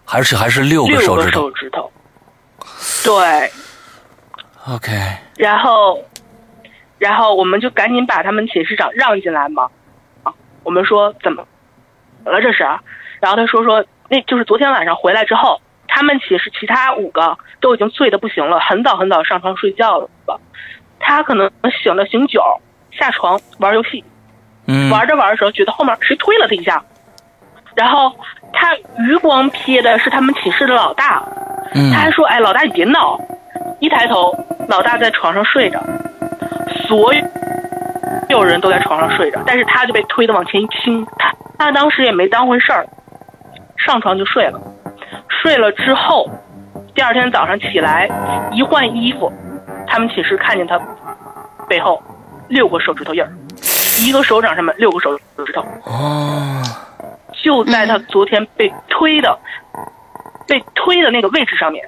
[0.03, 1.91] 还是还是六个手指头手指头。
[3.05, 3.51] 对
[4.67, 4.91] ，？OK，
[5.37, 6.03] 然后，
[6.97, 9.69] 然后我们就赶紧把他们寝室长让进来嘛。
[10.23, 11.45] 啊，我们说怎么
[12.25, 12.63] 了这是？
[13.21, 20.09] 然后他说说那就是昨天晚上回来之后，他们寝室其他五个都已经醉得不行了，很早很早上床睡觉了。
[20.99, 21.49] 他可能
[21.83, 22.41] 醒了醒酒，
[22.91, 24.03] 下床玩游戏，
[24.67, 26.83] 嗯，玩着玩着时候觉得后面谁推了他一下，
[27.75, 28.13] 然后
[28.51, 28.75] 他
[29.07, 31.23] 余光瞥的是他们寝室的老大，
[31.73, 31.91] 嗯。
[31.91, 33.19] 他还说：“哎，老大你别闹。”
[33.79, 34.33] 一抬头，
[34.67, 35.79] 老大在床上睡着，
[36.87, 37.29] 所有所
[38.29, 42.85] 有人都在床上睡着，但是他就被推的往前一倾，他他当时也没当回事儿，
[43.85, 44.59] 上床就睡了。
[45.27, 46.29] 睡了之后，
[46.93, 48.07] 第二天早上起来
[48.51, 49.31] 一换衣服，
[49.87, 50.79] 他们寝室看见他
[51.67, 52.01] 背后
[52.47, 53.31] 六个手指头印儿，
[54.05, 56.61] 一个手掌上面六个手指头，哦，
[57.43, 59.39] 就在他昨天被推的、
[60.45, 61.87] 被推的那个位置上面。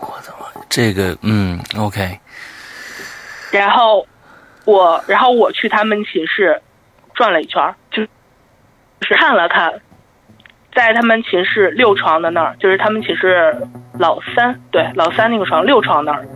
[0.00, 0.46] 我的妈！
[0.68, 2.20] 这个嗯，OK，
[3.50, 4.06] 然后
[4.64, 6.62] 我，然后我去他们寝室
[7.14, 9.72] 转了一圈，就就是看了看，
[10.76, 13.56] 在他们寝室六床的那儿，就是他们寝室
[13.98, 16.28] 老三，对老三那个床六床那儿，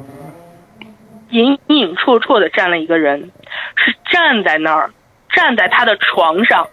[1.28, 3.30] 隐隐绰绰的站了一个人，
[3.76, 4.90] 是站在那儿，
[5.28, 6.66] 站在他的床上，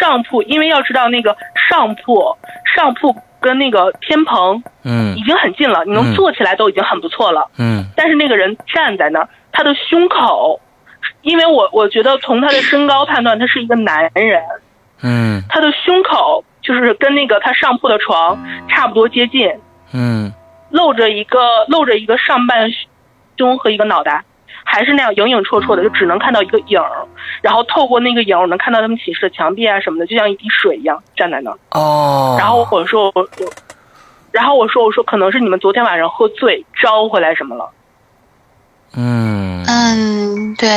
[0.00, 1.36] 上铺，因为要知道那个
[1.70, 2.36] 上铺，
[2.74, 5.16] 上铺跟那个天棚嗯。
[5.16, 7.48] 已经很近了，你能嗯坐起来都已经很不错了。
[7.58, 7.86] 嗯。
[7.96, 10.60] 但是那个人站在那儿，他的胸口，
[11.22, 14.42] 因为我我觉得从他的身高判断，他是一个男人，
[15.02, 15.40] 嗯。
[15.48, 18.36] 他的胸口就是跟那个他上铺的床
[18.68, 19.48] 差不多接近，
[19.92, 20.32] 嗯
[20.70, 22.68] 露着一个露着一个上半
[23.36, 24.24] 胸和一个脑袋，
[24.64, 27.06] 还是那样影影绰绰的，就只能看到一个影儿，
[27.42, 31.58] 然后透过那个影儿，我能看到他们寝室的墙壁啊什么的，就像一滴水一样站在那儿。
[31.70, 33.52] 哦，然后我说我我，
[34.32, 37.70] 然后我说我说可能是你们昨天晚上喝醉招回来什么了。
[38.96, 40.68] 嗯嗯，对，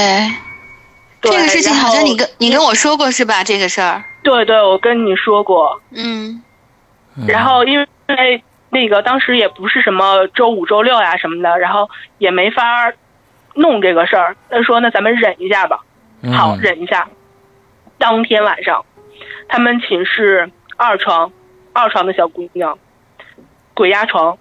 [1.22, 3.44] 对这个事情好像你跟你跟我说过是吧？
[3.44, 5.82] 这个事儿，对对，我跟你说过。
[5.92, 6.44] 嗯
[7.26, 12.92] 然后因为那个当时也不是什么周五、周六呀什么的，然后也没法
[13.56, 14.36] 弄这个事儿。
[14.50, 15.80] 他说那咱们忍一下吧，
[16.36, 17.08] 好嗯忍一下。
[17.98, 18.84] 当天晚上，
[19.48, 21.32] 他们寝室二床，
[21.72, 22.78] 二床的小姑娘，
[23.74, 24.38] 鬼压床，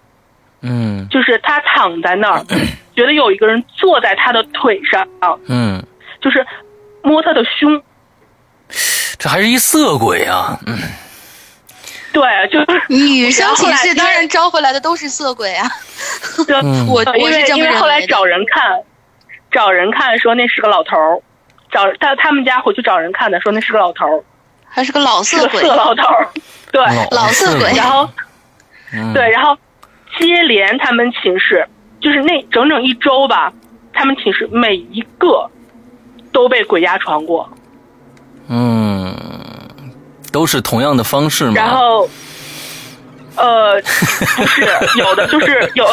[0.62, 2.44] 嗯就是她躺在那儿，
[2.96, 5.06] 觉得有一个人坐在她的腿上，
[5.48, 5.80] 嗯，
[6.20, 6.44] 就是
[7.02, 7.80] 摸她的胸。
[9.18, 10.78] 这还是一色鬼啊，嗯
[12.12, 15.70] 对，就是女生寝室当然招回来的都是色鬼啊，
[16.48, 16.86] 就嗯。
[16.86, 18.00] 我因为我是这么因为后来。
[18.06, 18.80] 找人看，
[19.50, 21.20] 找人看说那是个老头儿，
[21.70, 24.24] 找他他们家回去找人看的，说那是个老头儿，
[24.66, 26.28] 还是个老色鬼，色老头儿。
[26.72, 27.70] 对，老色鬼。
[27.74, 28.08] 然后
[28.92, 29.12] 嗯。
[29.12, 29.54] 对，然后
[30.18, 31.68] 接连他们寝室
[32.00, 33.52] 就是那整整一周吧，
[33.92, 35.50] 他们寝室每一个
[36.32, 37.50] 都被鬼压床过，
[38.48, 39.14] 嗯，
[40.32, 41.52] 都是同样的方式吗？
[41.54, 42.08] 然后。
[43.38, 44.64] 呃，不是，
[44.98, 45.84] 有的就是有，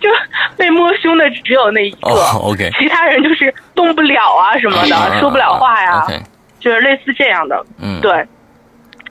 [0.00, 0.08] 就
[0.56, 6.06] 被摸胸的只有那一个，哦，OK，其他人就是动不了啊什么的，啊说不了话呀
[6.60, 7.60] 就是类似这样的。
[7.80, 8.24] 嗯，对，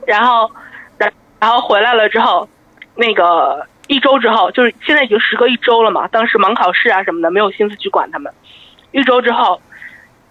[0.08, 0.50] 然后，
[0.98, 2.48] 然然后回来了之后，
[2.96, 8.34] 那个一周之后，就是现在已经时隔一周了嘛，当时忙考试啊什么的，没有心思去管他们。
[8.94, 9.62] 一周之后，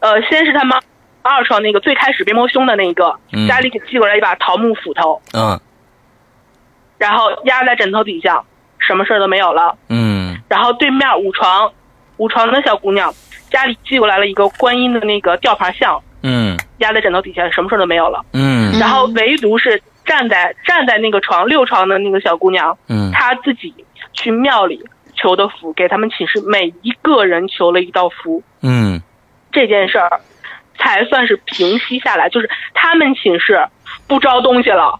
[0.01, 0.81] 呃，先是他们
[1.23, 3.47] 二床那个最开始被摸胸的那一个，嗯。
[3.47, 5.59] 家里给寄过来一把桃木斧头，嗯。
[6.99, 8.43] 然后压在枕头底下，
[8.79, 9.77] 什么事儿都没有了。
[9.89, 10.37] 嗯。
[10.49, 11.73] 然后对面五床，
[12.17, 13.13] 五床的小姑娘
[13.51, 16.57] 家里寄过来了一个观音的那个吊牌像，嗯。
[16.79, 18.25] 压在枕头底下，什么事儿都没有了。
[18.33, 18.79] 嗯。
[18.79, 23.11] 然后唯独是站在站在那个床六床的那个小姑娘，嗯。
[23.13, 23.73] 她自己
[24.13, 29.01] 去庙里求的福，给他们寝室每一个人求了一道福，嗯。
[29.53, 30.21] 这件事儿
[30.83, 32.29] 才算是平息下来。
[32.29, 33.65] 就是他们寝室
[34.07, 34.99] 不招东西了，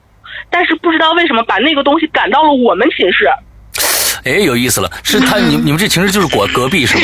[0.49, 3.29] 但是不知道为什么把那个东西赶到了我们寝室。
[4.25, 7.03] 哎，有意思了，是他 你你们这寝室就是隔隔壁是吗？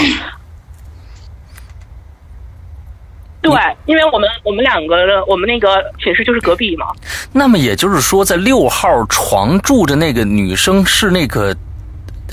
[3.40, 3.52] 对，
[3.86, 6.86] 因为我们我们两个的我们那个寝室就是隔壁嘛。
[7.32, 11.56] 那么也就是说，在六号床住着那个女生是那个，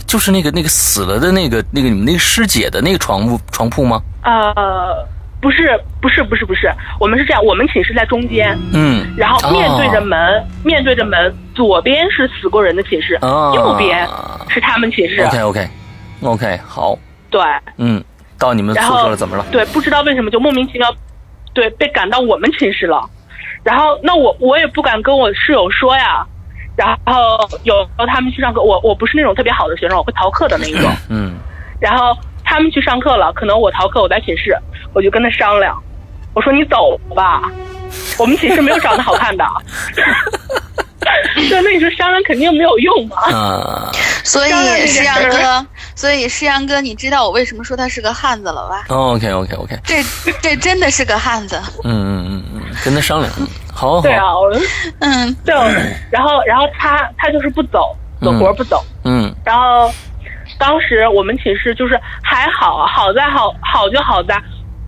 [0.05, 4.01] 就是那个那个死了的那个那个你们那个师姐的那个床铺床铺吗？
[4.23, 5.08] 呃，
[5.41, 14.08] 不是，不是，不是，不是，我们是这样，我们寝室在中间，嗯，然后面对着哦门，面对着门，左边是死过人的寝室，哦右边
[14.50, 15.21] 是他们寝室。
[15.21, 15.69] OK OK
[16.21, 16.98] OK 好，
[17.30, 17.41] 对
[17.78, 18.04] 嗯，
[18.39, 19.45] 到你们宿舍了怎么了？
[19.52, 20.91] 对，不知道为什么就莫名其妙，
[21.54, 23.08] 对，被赶到我们寝室了。
[23.63, 26.26] 然后那我我也不敢跟我室友说呀。
[26.78, 30.91] 然后有时候他们去上课，我我不是那种特别好的学生，我会逃课的那一种。
[31.10, 31.36] 嗯
[31.80, 32.17] 然后
[32.56, 34.58] 他们去上课了，可能我逃课，我在寝室，
[34.94, 35.76] 我就跟他商量，
[36.34, 37.41] 我说你走吧，
[38.18, 39.44] 我们寝室没有长得好看的。
[41.50, 43.18] 对那你说商量肯定没有用嘛。
[43.32, 43.91] 啊
[44.24, 50.02] 所以当然这施件事儿阳哥，所以诗阳哥，你知道我为什么说他是个汉子了吧？OK OK OK，这
[50.41, 51.62] 这真的是个汉子。
[51.84, 54.50] 嗯嗯嗯嗯，跟他商量，嗯 好好对啊，我
[55.00, 55.54] 嗯对
[56.10, 58.84] 然后然后他他就是不走，走活不走。
[59.04, 59.91] 嗯然后
[60.58, 64.36] 当时我们寝室就是还好，好在好好就好在，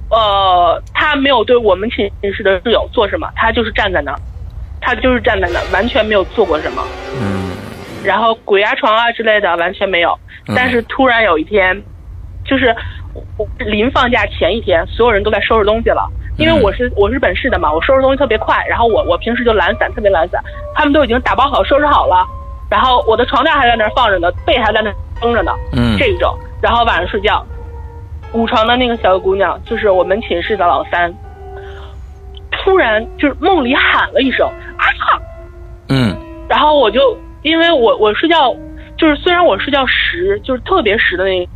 [0.09, 4.17] 呃，他没有对我们寝室的室友做什么，他就是站在那儿，
[4.79, 6.81] 他就是站在那儿，完全没有做过什么。
[7.21, 7.47] 嗯
[8.05, 10.17] 然后鬼压床啊之类的完全没有。
[10.55, 11.83] 但是突然有一天，
[12.45, 12.73] 就是
[13.57, 16.07] 临放假前一天，所有人都在收拾东西了。
[16.37, 20.41] 因为我是我是本市的嘛，我收拾东西特别快，然后我我平时就懒散，特别懒散。
[20.75, 22.25] 他们都已经打包好收拾好了，
[22.69, 25.97] 然后我的床垫还在那儿放着呢，被还在那撑着呢，嗯。
[25.97, 27.45] 这种，然后晚上睡觉，
[28.33, 31.13] 五床的那个小姑娘就是我们寝室的老三，
[32.51, 34.85] 突然就是梦里喊了一声啊，
[35.89, 36.15] 嗯。
[36.49, 38.55] 然后我就因为我我睡觉
[38.97, 41.47] 就是虽然我睡觉实就是特别实的那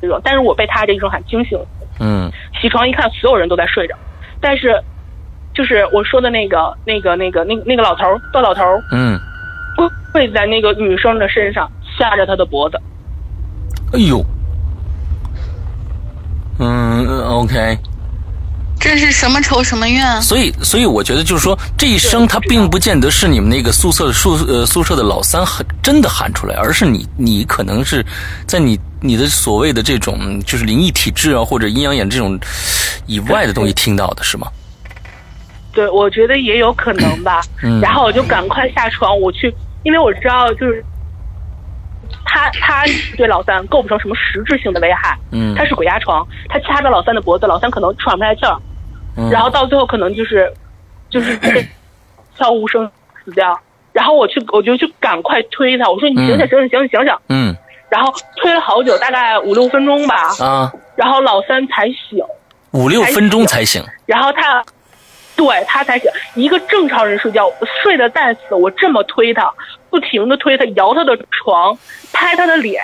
[0.00, 1.66] 那种，但是我被他这一声喊惊醒了。
[2.00, 2.30] 嗯。
[2.60, 3.94] 起床一看，所有人都在睡着，
[4.40, 4.78] 但是
[5.54, 9.18] 就是我说的那个那个那个那个那个老头儿段老头儿嗯，
[9.76, 12.80] 跪跪在那个女生的身上，掐着他的脖子。
[13.92, 14.24] 哎呦，
[16.58, 17.78] 嗯，OK，
[18.78, 20.22] 这是什么仇什么怨？
[20.22, 28.04] 所以所以我觉得就是说，这一声他并不见得是你们那个宿舍宿呃宿舍的老三喊真的喊出来，而是你你可能是
[28.46, 32.38] 在你你的所谓的这种就是灵异体质啊或者阴阳眼这种
[33.06, 34.46] 以外的东西听到的是吗？
[35.72, 37.40] 对，我觉得也有可能吧。
[37.62, 40.84] 嗯然后我就赶快下床，我去，因为我知道就是
[42.32, 42.84] 他他
[43.16, 48.56] 对老三构不成什么实质性的危害，嗯，他是鬼压床，他掐着老三的脖子，老三可能喘不来气儿，
[49.16, 50.52] 嗯，然后到最后可能就是，
[51.10, 51.36] 就是
[52.38, 52.88] 悄无声
[53.24, 53.58] 死掉，
[53.92, 57.56] 然后我去我就去赶快推他，我说你醒醒醒醒醒醒醒，嗯，
[57.88, 62.22] 然后推了好久，大概五六分钟吧，啊，然后老三才醒，
[62.70, 64.64] 五六分钟才醒，然后他，
[65.34, 67.50] 对他才醒，一个正常人睡觉
[67.82, 69.52] 睡得再死，我这么推他。
[69.90, 71.76] 不停的推他，摇他的床，
[72.12, 72.82] 拍他的脸，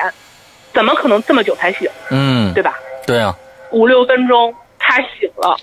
[0.75, 2.75] 怎么可能这么久才醒，嗯，对吧？
[3.07, 3.35] 对啊，
[3.71, 5.57] 五六分钟他醒了，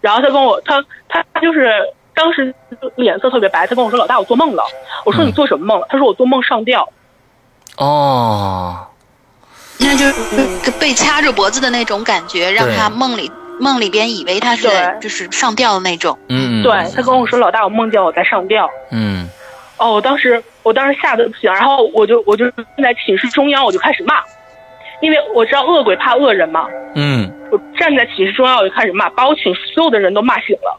[0.00, 1.70] 然后他跟我，他他他就是
[2.14, 2.54] 当时
[2.96, 4.64] 脸色特别白，他跟我说：“老大，我做梦了。”
[5.04, 6.88] 我说：“嗯你做什么梦了？”他说：“我做梦上吊。
[7.76, 8.86] 哦，
[9.78, 14.68] 那就是被掐着脖子的那种感觉，让他梦里梦里边以为他是
[15.00, 16.18] 就是上吊的那种。
[16.28, 19.28] 嗯，对他跟我说：“老大，我梦见我在上吊。”嗯
[19.78, 24.16] 哦，我当时我当时吓得不行，然后我就我就站在寝室中央，我就开始骂，
[25.00, 27.30] 因为我知道恶鬼怕恶人嘛，嗯。
[27.50, 30.78] 我站在寝室中央我就开始骂，把我寝室所有的人都骂醒了，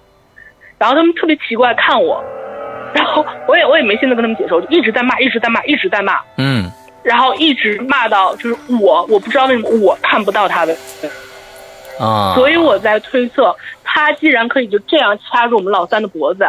[0.77, 2.23] 然后他们特别奇怪看我，
[2.93, 6.71] 然后我也我也没心思跟他们解释，我就一直在骂，一直在骂，一直在骂，嗯。
[7.01, 10.77] 然后一直骂到就是我我不知道为什么我看不到他的，
[11.97, 16.45] 啊，所以我在推测，他既然可以就这样掐住我们老三的脖子，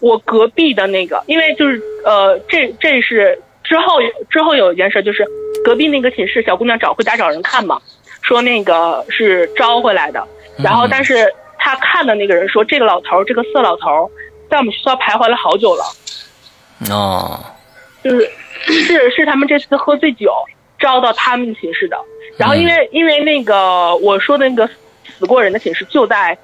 [0.00, 3.98] 我隔壁的那个，因为就是呃，这这是之后
[4.30, 5.26] 之后有一件事，就是
[5.64, 7.80] 隔壁那个寝室小姑娘找回家找人看嘛，
[8.22, 10.26] 说那个是招回来的，
[10.58, 14.10] 然后嗯但是他看的那个人说，这个老头儿，这个色老头儿，
[14.50, 15.84] 在我们学校徘徊了好久了，
[16.90, 17.40] 哦，
[18.04, 18.30] 就是
[18.68, 20.30] 是是他们这次喝醉酒
[20.78, 21.96] 招到他们寝室的。
[22.36, 24.68] 然后因为、因为那个我说的那个
[25.18, 26.36] 死过人的寝室就在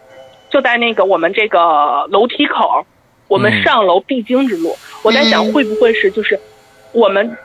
[0.50, 2.86] 就在那个我们这个楼梯口，
[3.32, 4.76] 我们嗯上楼必经之路。
[5.02, 6.38] 我在想嗯会不会是就是
[6.92, 7.36] 我们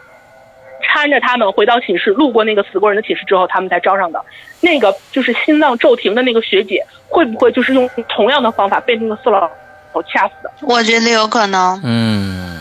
[0.83, 4.21] 搀着他们回到寝室，路过那个死过人的寝室之后，他们才招上的。
[4.59, 9.49] 那个就是心脏骤停的那个学姐，会不会就是用同样的方法被那个色老
[9.93, 10.51] 头掐死的？
[10.61, 12.59] 我觉得有可能，嗯，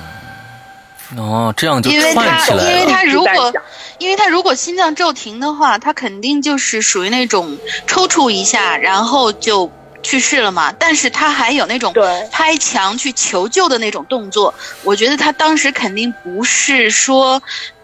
[1.19, 2.87] 哦，这样就因为串他因为。
[2.87, 3.53] 他如果
[3.99, 9.71] 因为他如果心脏骤停的话，他肯定就是属于那种抽搐一下，然后就
[10.03, 10.73] 去世了嘛。
[10.73, 17.43] 但是他还有那种对拍墙去求救的那种动作，我觉得他当时肯定不是说，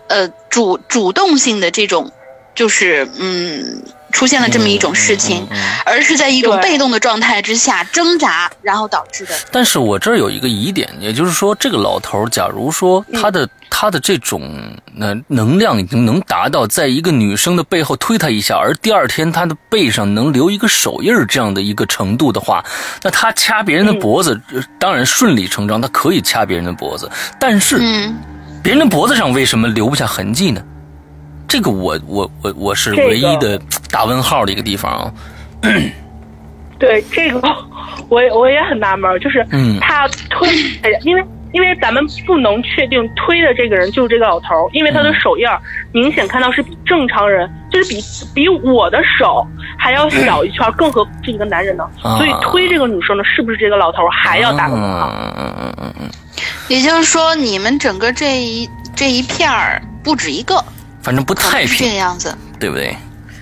[0.08, 2.12] 呃，主主动性的这种，
[2.54, 5.82] 就是嗯，出现了这么一种事情，嗯嗯嗯。
[5.84, 9.34] 而是在一种被动的状态之下挣扎，然后导致的。
[9.50, 14.42] 但是我这儿有一个疑点，也就是说，这个老头儿，假如说他的、他的这种
[15.00, 22.64] 呃能量已经能达到在一个女生的背后推他一下，而第二天他的背上能留一个手印儿这样的一个程度的话，
[23.02, 28.14] 那他掐别人的脖子，呃当然顺理成章，他可以掐别人的脖子，但是嗯，
[28.62, 30.62] 别人的脖子上为什么留不下痕迹呢？
[31.48, 35.12] 这个我我我我是唯一的打问号的一个地方啊。
[36.78, 37.40] 对这个，
[38.08, 40.48] 我也我也很纳闷，就是嗯他推，
[41.02, 45.46] 因为因为咱们不能确定推的这个人就是这个老头，因为他的手印
[45.92, 48.02] 明显看到是比正常人，就是比
[48.34, 49.46] 比我的手
[49.78, 51.88] 还要小一圈儿，更何况是一个男人呢？
[52.02, 55.08] 啊所以推这个女生呢是不是这个老头还要打个问号？
[55.14, 56.10] 嗯嗯嗯嗯嗯，
[56.66, 60.64] 也就是说，你们整个这一这一片儿不止一个，
[61.02, 62.34] 反正不太平，个样子。
[62.60, 62.96] 对不对？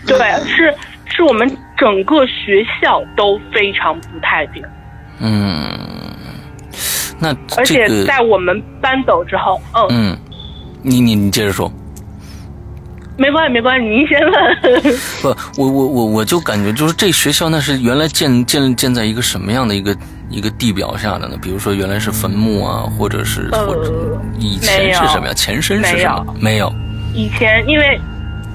[0.07, 0.75] 对，是
[1.15, 1.47] 是我们
[1.77, 4.65] 整个学校都非常不太平，
[5.21, 5.79] 嗯，
[7.19, 10.19] 那而且这个在我们搬走之后，嗯，嗯，
[10.83, 11.71] 你你你接着说。
[13.19, 14.97] 没关系没关系，您先问。
[15.21, 15.29] 不，
[15.63, 19.95] 我我我我就感觉就是这学校那是原来建建建在一个什么样的一个
[20.31, 21.37] 一个地表下的呢？
[21.43, 25.35] 比如说原来是坟墓啊，或者是呃或者以前是什么呀？
[25.35, 26.35] 前身是什么？
[26.41, 26.75] 没有。
[27.15, 28.01] 以前因为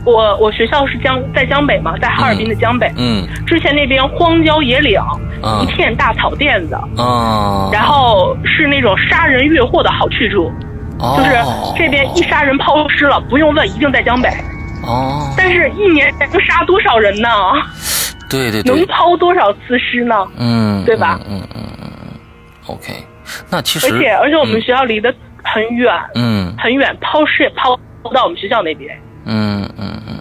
[0.05, 4.99] 我我学校是江在江北嘛，在哈尔滨的江北，嗯之前那边荒郊野岭，
[5.41, 5.61] 啊。
[5.61, 10.51] 一片大草甸子，啊，然后是那种杀人越货的好去处，
[10.99, 11.15] 哦。
[11.17, 11.31] 就是
[11.77, 14.29] 这边一杀人抛尸了，不用问，一定在江北。
[14.83, 17.29] 哦，但是，一年能杀多少人呢？
[18.29, 18.75] 对对对。
[18.75, 20.15] 能，抛多少次尸呢？
[20.37, 21.19] 嗯，对吧？
[21.27, 21.89] 嗯嗯嗯
[22.67, 22.93] ，OK，
[23.49, 26.53] 那其实而且，而且我们学校离得很远，嗯。
[26.57, 27.81] 很远，抛尸也抛不
[28.13, 28.97] 到我们学校那边。
[29.25, 30.19] 嗯嗯嗯，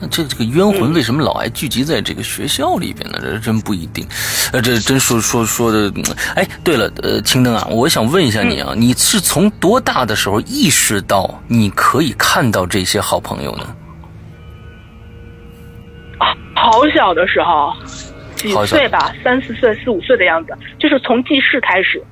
[0.00, 3.18] 那这这个冤魂为什么老爱聚集在这个学校里边呢？
[3.20, 4.06] 这真不一定，
[4.52, 6.04] 呃，这真说说说的，嗯
[6.36, 13.66] 哎，对了，呃，青灯啊，我想问一下你啊，你是从多大的时候意识到你可以看到这些好朋友呢？
[16.54, 17.72] 好小的时候，
[18.36, 22.02] 几岁吧，三四岁、四五岁的样子，就是从记事开始。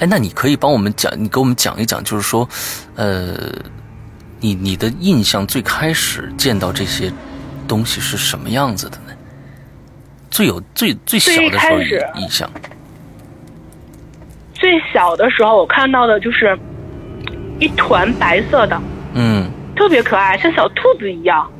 [0.00, 2.48] 哎，那你可以帮我们讲，你给我们讲一讲，就是说，
[2.96, 3.34] 呃，
[4.40, 7.12] 你你的印象最开始见到这些
[7.68, 9.12] 东西是什么样子的呢？
[10.30, 11.78] 最有最最小的时候
[12.20, 12.50] 印象，
[14.54, 16.58] 最小的时候，我看到的就是
[17.58, 18.80] 一团白色的，
[19.14, 19.50] 嗯。
[19.76, 21.50] 特别可爱，像小兔子一样，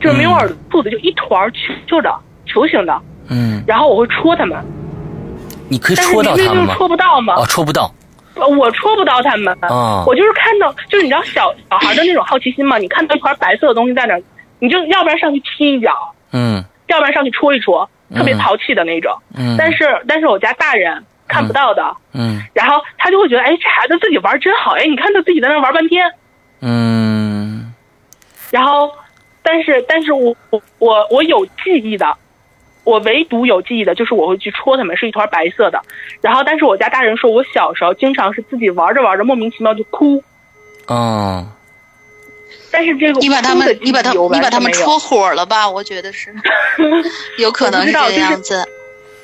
[0.00, 2.14] 就是没有耳朵的兔子，就一团儿球球的
[2.46, 3.02] 球形的。
[3.26, 4.56] 嗯，然后我会戳它们，
[5.70, 6.74] 你可以但是戳到他们吗？
[6.76, 7.90] 戳不到嘛，哦，戳不到。
[8.34, 9.56] 呃我戳不到他们。
[9.62, 14.18] 啊我就是看到，就是你知道小小孩的那种好奇心嘛，你看到一团白色的东西在那，
[14.58, 15.92] 你就要不然上去踢一脚，
[16.32, 16.62] 嗯。
[16.88, 19.16] 要不然上去戳一戳，特别嗯淘气的那种。
[19.36, 22.42] 嗯，但是但是我家大人看不到的，嗯。
[22.52, 26.10] 然后他就会觉得，哎，这孩子自己玩真好，哎，你看他自己在那玩半天，
[26.62, 27.72] 嗯。
[28.50, 28.90] 然后，
[29.42, 32.16] 但是但是我我我我有记忆的，
[32.90, 35.80] 我唯独有记忆的就是我会去戳他们，是一团白色的。
[36.20, 40.22] 然后，但是我家大人说我小时候经常是自己玩着玩着莫名其妙就哭，
[40.86, 41.46] 哦，
[42.70, 45.70] 但是这个你把他们你把他我你把他们戳火了吧？
[45.70, 46.34] 我觉得是，
[47.38, 48.66] 有可能是这样子。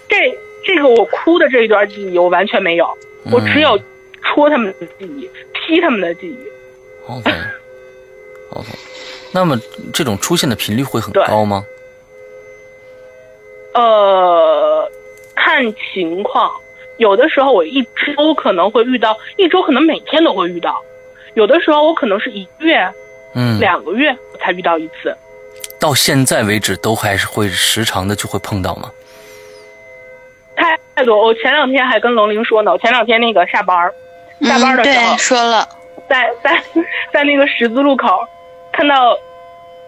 [0.08, 0.16] 这
[0.64, 2.86] 这个我哭的这一段记忆我完全没有，
[3.32, 3.78] 我只有
[4.22, 6.38] 戳他们的记忆，踢他们的记忆。
[7.08, 7.32] OK
[8.50, 8.68] OK，
[9.32, 9.58] 那么
[9.92, 11.64] 这种出现的频率会很高吗？
[13.76, 14.90] 呃，
[15.34, 15.62] 看
[15.92, 16.50] 情况，
[16.96, 20.82] 有的时候我一周可能会遇到，一周可能每天都会遇到，
[21.34, 22.90] 有的时候我可能是一个月、
[23.34, 25.14] 嗯，两个月我才遇到一次。
[25.78, 28.90] 到现在为止都还是会时常的就会碰到吗？
[30.94, 33.92] 太多，我前两天还跟龙玲说呢，我前两天那个下班儿，
[34.40, 35.68] 下班嗯，的时候对，说了，
[36.08, 36.62] 在 在
[37.12, 38.26] 在那个十字路口，
[38.72, 39.14] 看到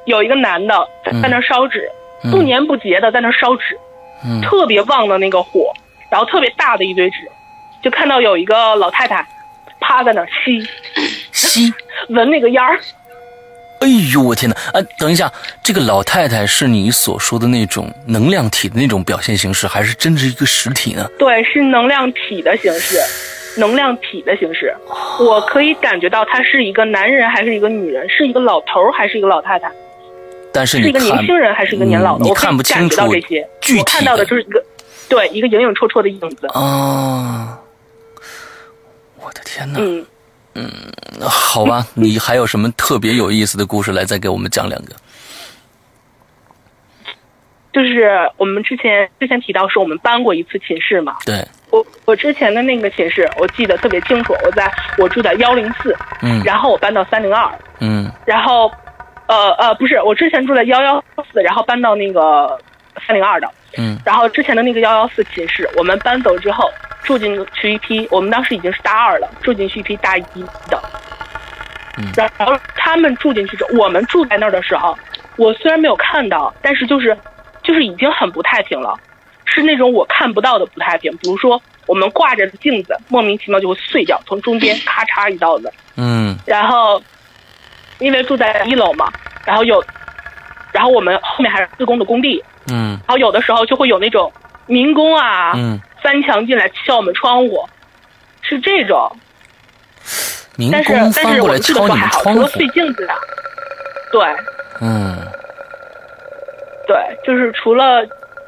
[0.05, 0.87] 有一个男的
[1.23, 1.98] 在那烧纸，嗯
[2.31, 3.79] 不年不节的在那儿烧纸，
[4.25, 5.73] 嗯特别旺的那个火，
[6.11, 7.19] 然后特别大的一堆纸，
[7.83, 9.27] 就看到有一个老太太
[9.81, 10.67] 趴在那儿吸
[11.33, 11.73] 吸。
[12.11, 12.79] 闻那个烟儿，
[13.81, 14.57] 哎呦，我天哪！
[14.73, 15.31] 啊，等一下，
[15.65, 21.09] 这个老太太是你所说的那种能量体的那种表现形式，还是真是一个实体呢？
[21.19, 22.97] 对，是能量体的形式，
[23.61, 24.73] 能量体的形式，
[25.19, 29.69] 我可以感觉到他是一个男人还是一个女人，是一个老头儿还是一个老太太，
[30.53, 34.65] 但是你是一个年，轻人还是一个年老的，嗯你看不清楚这些，具体我看到的就是一个，
[35.09, 37.59] 对，一个影影绰绰的影子，啊！
[39.21, 39.79] 我的天哪！
[39.81, 40.05] 嗯。
[41.21, 44.95] 好吧，你还有什么特别有意思的故事来再给我们讲两个？
[47.73, 57.49] 就是我们之前之前提到说我们搬过一次寝室嘛，对，我我之前的那个寝室我记得特别清楚，我在我住在幺零四，嗯然后我搬到三零二，
[57.81, 58.73] 嗯然后
[59.29, 61.03] 呃呃不是，我之前住在幺幺
[61.33, 62.59] 四，然后搬到那个
[63.07, 63.99] 三零二的，嗯。
[64.05, 66.71] 然后之前的那个幺幺四寝室，我们搬走之后
[67.03, 70.23] 住进去一批，我们当时已经是大二了，住进去一批大一
[70.71, 70.83] 的，
[71.99, 72.11] 嗯。
[72.17, 74.99] 然后他们住进去之后，我们住在那儿的时候，
[75.37, 77.17] 我虽然没有看到，但是就是
[77.63, 78.99] 就是已经很不太平了，
[79.45, 86.35] 是那种我看不到的不太平，比如说我们挂着的镜子莫名其妙就会碎掉，从中间咔嚓一刀子，嗯。
[86.47, 87.03] 然后
[87.99, 89.13] 因为住在一楼嘛，
[89.45, 89.85] 然后有，
[90.73, 92.99] 然后我们后面还是自工的工地，嗯。
[93.07, 94.33] 然后有的时候就会有那种
[94.67, 97.69] 民工啊，嗯，翻墙进来敲我们窗户，
[98.43, 99.11] 是这种。
[100.57, 103.15] 民但是工翻过来敲你们窗户除了碎，镜子的，
[104.11, 104.23] 对
[104.81, 105.17] 嗯。
[106.87, 108.03] 对，就是除了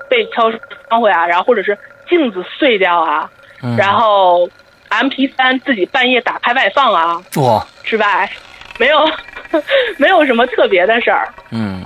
[0.09, 0.51] 被敲
[0.88, 1.78] 窗户啊，然后或者是
[2.09, 3.30] 镜子碎掉啊，
[3.62, 4.48] 嗯，然后
[4.88, 8.28] M P 三自己半夜打开外放啊哇，之外，
[8.80, 8.98] 没有
[9.98, 11.28] 没有什么特别的事儿。
[11.50, 11.84] 嗯。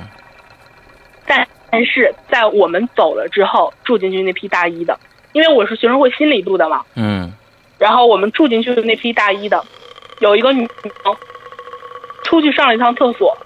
[1.26, 4.96] 但但是在我们走了之后，住进去那批大一的，
[5.32, 7.32] 因为我是学生会心理部的嘛，嗯。
[7.78, 9.64] 然后我们住进去的那批大一的，
[10.20, 10.64] 有一个女
[11.02, 11.16] 生，
[12.22, 13.36] 出去上了一趟厕所，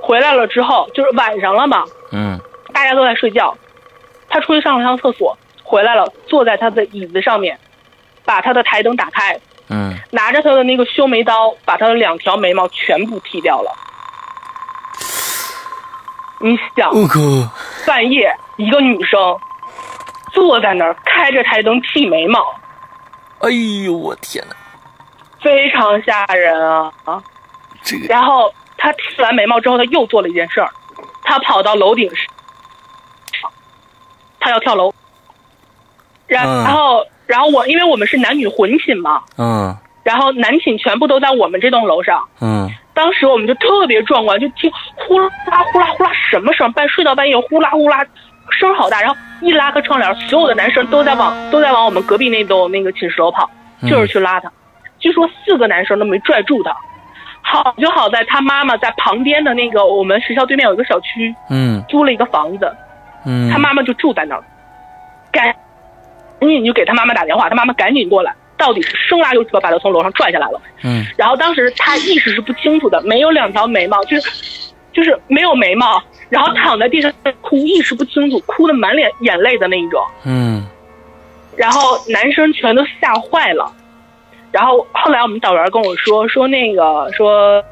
[0.00, 2.36] 回来了之后就是晚上了嘛，嗯。
[2.72, 3.56] 大家都在睡觉，
[4.28, 7.56] 她出去上了一趟厕所，回来了，坐在她的椅子上面，
[8.24, 9.38] 把她的台灯打开，
[9.68, 13.72] 嗯，拿着他的那个修眉刀，把他的两条眉毛全部剃掉了。
[16.40, 17.20] 你想，我靠，
[17.86, 19.38] 半夜一个女生
[20.32, 22.40] 坐在那儿开着台灯剃眉毛，
[23.40, 24.56] 哎呦我天哪，
[25.40, 26.92] 非常吓人啊！
[27.04, 27.22] 啊！
[27.84, 30.68] 这个然后他剃完眉毛之后，他又做了一件事儿，
[31.22, 33.50] 她跑到楼顶上，
[34.40, 34.92] 她要跳楼。
[36.26, 36.64] 然嗯
[37.32, 39.74] 然后，我因为我们是男女混寝嘛，嗯
[40.04, 42.22] 然后男寝全部都在我们这栋楼上。
[42.40, 45.30] 嗯当时我们就特别壮观，就听呼啦
[45.72, 48.04] 呼啦呼啦什么声，半睡到半夜呼啦呼啦，
[48.50, 49.00] 声好大。
[49.00, 53.50] 然后一拉开窗帘，所有的男生都在往都在往我们隔壁那栋那个寝室楼跑，
[53.88, 54.52] 就是去拉他。
[54.98, 56.70] 据说四个男生都没拽住他。
[57.44, 62.70] 好就好在他妈妈在旁边的那个我们学校对面有一个小区嗯租了一个房子，
[63.24, 64.44] 嗯，他妈妈就住在那儿，
[65.32, 65.54] 赶
[66.42, 70.60] 赶紧就给他妈妈打电话，他妈妈赶紧过来，到底是生拉又扯把他从楼上拽下来了。
[70.82, 80.04] 嗯然后当时他意识是不清楚的，没有两条眉毛，就是就是没有眉毛，然后躺在地上哭，意识不清楚，哭的满脸眼泪的那一种。
[80.24, 80.66] 嗯
[81.56, 83.72] 然后男生全都吓坏了。
[84.50, 87.62] 然后后来我们导员跟我说说那个说，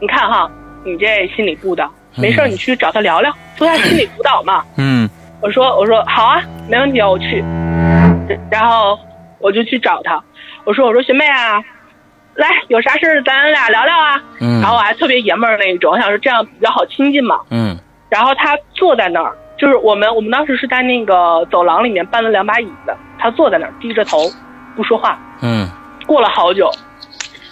[0.00, 0.50] 你看哈，
[0.84, 4.62] 你这心理部的，没事你去找他聊聊，做下心理辅导嘛。
[4.76, 5.08] 嗯
[5.42, 7.44] 我说我说好啊，没问题啊，我去。
[8.50, 8.98] 然后
[9.40, 10.22] 我就去找他，
[10.64, 11.60] 我说我说学妹啊，
[12.36, 14.22] 来有啥事儿咱俩聊聊啊。
[14.40, 17.40] 嗯，然后我还特别爷们儿那一种，我想说这样比较好亲近嘛。
[17.50, 17.76] 嗯
[18.08, 24.18] 然后他坐在那儿，就是我们我们当时是在那个走廊里面搬了两把椅子，他坐在那儿低着头
[24.76, 25.18] 不说话。
[25.40, 25.66] 嗯，
[26.06, 26.70] 过了好久，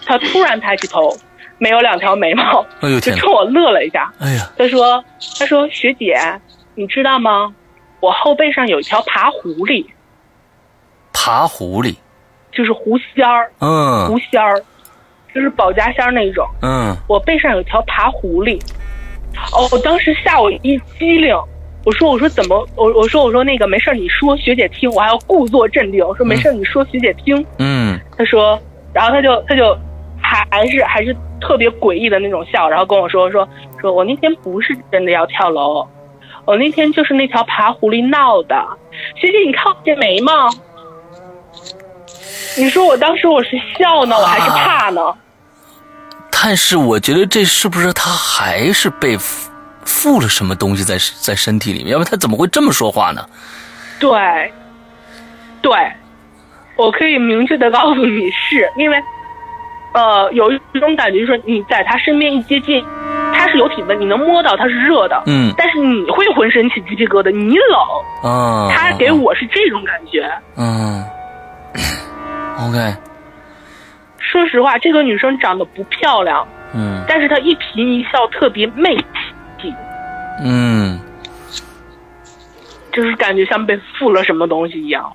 [0.06, 1.10] 他突然抬起头，
[1.58, 2.64] 没有两条眉毛，
[3.00, 4.12] 就冲我乐了一下。
[4.20, 5.02] 哎呀，他说
[5.40, 6.14] ：“他说学姐，
[6.74, 7.52] 你知道吗？
[8.00, 9.86] 我后背上有一条爬狐狸，
[11.12, 11.94] 爬狐狸，
[12.50, 14.60] 就是狐仙儿，嗯狐仙儿，
[15.34, 16.46] 就是保家仙儿那种。
[16.62, 18.60] 嗯我背上有条爬狐狸。
[19.52, 21.36] 哦，我当时吓我一激灵。
[21.86, 26.06] 我说我说怎么我我说我说那个没事儿你说学姐听，我还要故作镇定。
[26.06, 27.42] 我说没事儿你说学姐听。
[27.58, 28.60] 嗯他说，
[28.92, 29.74] 然后他就他就
[30.20, 33.48] 还还是还是特别诡异的那种笑，然后跟我说说
[33.80, 35.86] 说我那天不是真的要跳楼，
[36.44, 38.54] 我那天就是那条爬狐狸闹的。
[39.16, 40.50] 学姐，你看我这眉毛，
[42.56, 45.00] 你说我当时我是笑呢，我还是怕呢？
[46.30, 49.50] 但是我觉得这是不是他还是被附
[49.84, 51.92] 附了什么东西在在身体里面？
[51.92, 53.26] 要不然他怎么会这么说话呢？
[53.98, 54.52] 对，
[55.60, 55.72] 对，
[56.76, 58.96] 我可以明确的告诉你是因为，
[59.92, 62.99] 呃，有一种感觉就是你在他身边一接近，他
[63.50, 65.52] 是有体温，你能摸到它是热的，嗯。
[65.56, 70.30] 但是你会浑身起鸡皮疙瘩，你冷，啊，他给我是这种感觉。
[70.56, 71.04] 嗯
[72.68, 72.94] ，OK，
[74.18, 77.02] 说实话，这个女生长得不漂亮，嗯。
[77.08, 78.96] 但是她一颦一笑特别媚
[79.58, 79.74] 气，
[80.44, 80.98] 嗯。
[82.92, 85.12] 就是感觉像被附了什么东西一样。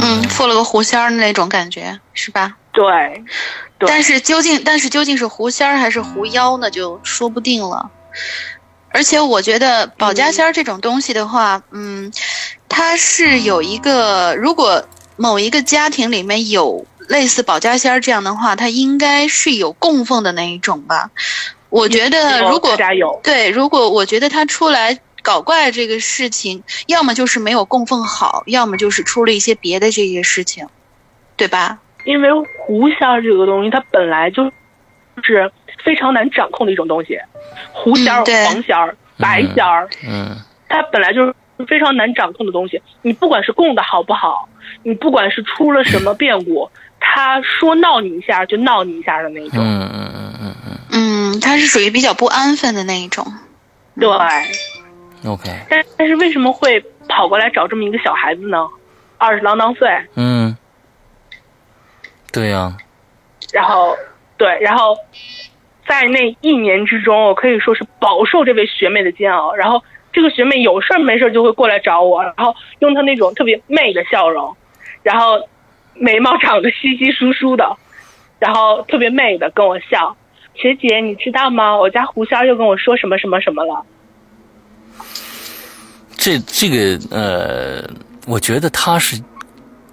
[0.00, 2.56] 嗯，附了个狐仙儿的那种感觉，是吧？
[2.72, 2.84] 对，
[3.78, 7.90] 对但是究竟，但是究竟是狐仙儿还是狐妖呢，就说不定了。
[8.90, 12.12] 而且我觉得保家仙儿这种东西的话，嗯，
[12.68, 14.86] 它是有一个，如果
[15.16, 21.10] 某一个家庭里面有类似保家仙儿这样的话，它应该是有供奉的那一种吧。
[21.70, 22.76] 我觉得如果
[23.22, 30.66] 对，如果我觉得他出来搞怪这个事情，要么就是没有供奉好，要么就是出了一些别的这些事情，
[31.36, 31.78] 对吧？
[32.04, 34.44] 因为狐仙儿这个东西，它本来就
[35.22, 35.50] 是
[35.84, 37.16] 非常难掌控的一种东西。
[37.72, 40.36] 狐仙黄仙儿、白仙儿，嗯
[40.68, 41.34] 它本来就是
[41.68, 42.82] 非常难掌控的东西。
[43.02, 44.48] 你不管是供的好不好，
[44.82, 46.68] 你不管是出了什么 变故，
[46.98, 49.60] 他说闹你一下就闹你一下的那种。
[49.62, 50.78] 嗯嗯嗯嗯嗯
[51.34, 53.24] 嗯，它是属于比较不安分的那一种。
[54.00, 54.08] 对，
[55.26, 58.68] ，OK，但但是为什么会跑过来找这么一个小孩子呢？
[59.18, 60.56] 二十郎当岁，嗯，
[62.32, 62.76] 对呀、
[63.52, 63.96] 然后
[64.36, 64.96] 对，然后
[65.86, 69.54] 在那一年之中，我可以说是饱受这位学妹的煎熬。
[69.54, 69.80] 然后
[70.12, 74.56] 这个学妹有事儿没事儿就会过来找我，然后用她那种特别媚的笑容，
[75.04, 75.48] 然后
[75.94, 77.76] 眉毛长得稀稀疏疏的，
[78.40, 80.16] 然后特别媚的跟我笑。
[80.54, 81.76] 学姐，你知道吗？
[81.76, 83.86] 我家胡仙儿又跟我说什么什么什么了。
[86.16, 87.82] 这这个呃，
[88.26, 89.20] 我觉得他是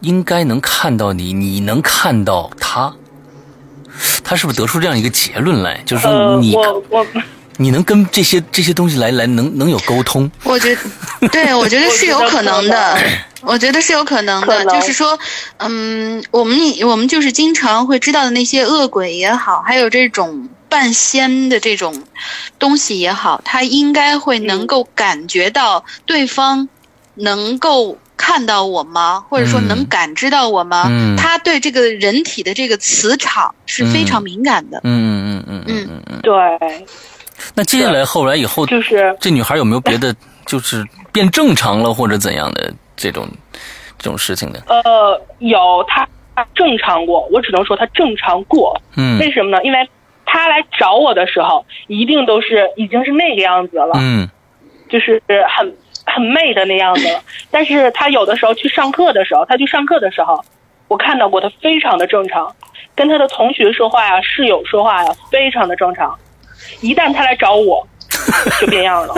[0.02, 2.94] 应该能看到你，你能看到他，
[4.24, 7.06] 他是不是得出这样一个结论来，就是说呃，你、我我
[7.62, 10.32] 你能跟这些这些东西来来能能有沟通？
[10.44, 10.74] 我觉
[11.20, 12.98] 得，对我觉得是有可能的，
[13.42, 15.20] 我觉得是有可能的， 能就是说，
[15.58, 16.58] 嗯，我们
[16.88, 22.04] 我们就是经常会知道的那些恶鬼也好，还有这种半仙的这种
[22.58, 26.70] 东西也好，他应该会能够感觉到对方
[27.16, 29.26] 能够看到我吗？
[29.28, 30.86] 或者说嗯能感知到我吗？
[30.90, 34.80] 嗯他对这个人体的这个磁场是非常敏感的。
[34.86, 36.20] 嗯嗯嗯嗯嗯嗯。
[36.24, 36.86] 对，
[37.56, 40.14] 那接下来后来以后，就是这女孩有没有别的
[40.46, 43.28] 就是变正常了或者怎样的这种
[43.98, 44.60] 这种事情呢？
[44.68, 46.08] 呃，有她
[46.56, 48.80] 正常过，我只能说她正常过。
[48.96, 49.64] 嗯为什么呢？
[49.64, 49.90] 因为
[50.26, 54.30] 她来找我的时候，一定都是已经是那个样子了，嗯
[54.90, 55.22] 就是
[55.58, 55.76] 很
[56.06, 57.22] 很媚的那样子了。
[57.52, 60.44] 但是她有的时候去上课的时候，她去上课的时候，
[60.88, 62.56] 我看到过她非常的正常，
[62.96, 66.18] 跟她的同学说话呀、室友说话呀，非常的正常。
[66.82, 67.88] 一旦他来找我，
[68.60, 69.16] 就变样了。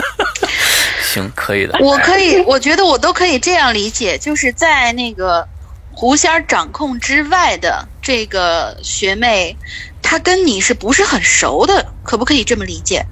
[1.01, 1.77] 行，可以的。
[1.81, 5.47] 我可以，我觉得我都可以这样理解，就是在那个
[5.91, 9.55] 狐仙掌控之外的这个学妹，
[10.01, 11.85] 她跟你是不是很熟的？
[12.03, 13.05] 可不可以这么理解？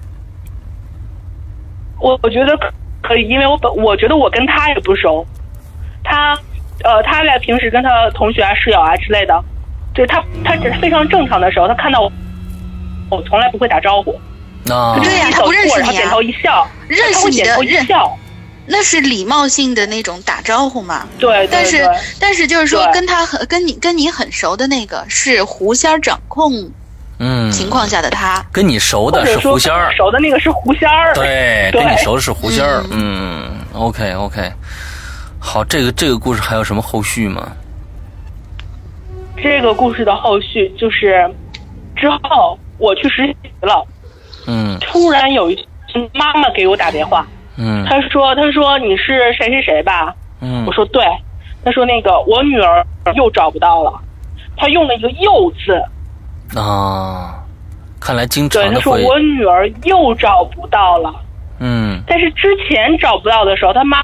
[1.99, 2.71] 我我觉得可
[3.01, 5.25] 可以，因为我本我觉得我跟她也不熟，
[6.03, 6.33] 她
[6.85, 9.43] 呃她俩平时跟她同学啊、室友啊之类的，
[9.93, 12.09] 就是他他只是非常正常的时候，她看到我，
[13.11, 14.17] 我从来不会打招呼，
[14.65, 18.17] 那对呀一他不认识你点头一笑，认识你他会点头一的认笑，
[18.67, 21.07] 那是礼貌性的那种打招呼嘛。
[21.17, 21.89] 对对但是，
[22.19, 26.71] 但是就是说跟他很跟你跟你很熟的那个是狐仙儿掌控
[27.19, 31.83] 嗯，情况下的他，跟你熟的是狐仙儿，熟的那个是狐仙儿，对，对。
[31.83, 32.83] 跟你熟的是狐仙儿。
[32.91, 34.51] 嗯，OK OK，
[35.39, 37.51] 好，这个这个故事还有什么后续吗？
[39.41, 41.29] 这个故事的后续就是
[41.95, 43.85] 之后我去实习了，
[44.49, 44.77] 嗯。
[44.81, 45.55] 突然有一
[45.87, 47.25] 天妈妈给我打电话，
[47.57, 47.85] 嗯。
[47.85, 50.13] 她说她说你是谁谁谁吧？
[50.41, 50.65] 嗯。
[50.65, 51.05] 我说对，
[51.63, 52.85] 她说那个我女儿
[53.15, 53.93] 又找不到了，
[54.57, 57.43] 她用了一个“又”字，啊，
[57.99, 61.13] 看来经对，他常的会，说我女儿又找不到了。
[61.59, 62.01] 嗯。
[62.07, 64.01] 但是之前找不到的时候，她妈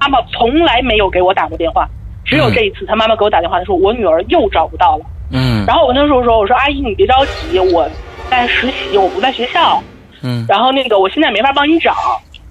[0.00, 1.86] 妈妈从来没有给我打过电话，
[2.24, 5.04] 只有这一次，她妈妈给我打电话，她说我女儿又找不到了。
[5.30, 5.64] 嗯。
[5.66, 7.88] 然后我那时候说，我说阿姨你别着急，我
[8.30, 9.82] 在实习，我不在学校，
[10.22, 11.94] 嗯然后那个我现在没法帮你找。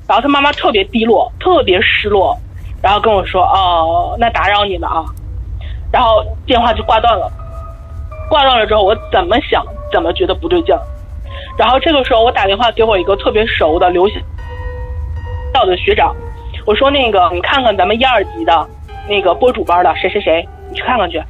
[0.08, 2.36] 然后他妈妈特别低落，特别失落，
[2.82, 5.06] 然后跟我说：“哦，那打扰你了啊。”
[5.94, 7.32] 然后电话就挂断了。
[8.28, 10.82] 挂断了之后，我怎么想怎么觉得不对劲儿。
[11.60, 16.16] 然后这个时候，我打电话给我一个特别熟的留校的学长，
[16.66, 18.68] 我说：“那个你看看咱们一二级的
[19.08, 21.22] 那个播主班的谁谁谁，你去看看去。”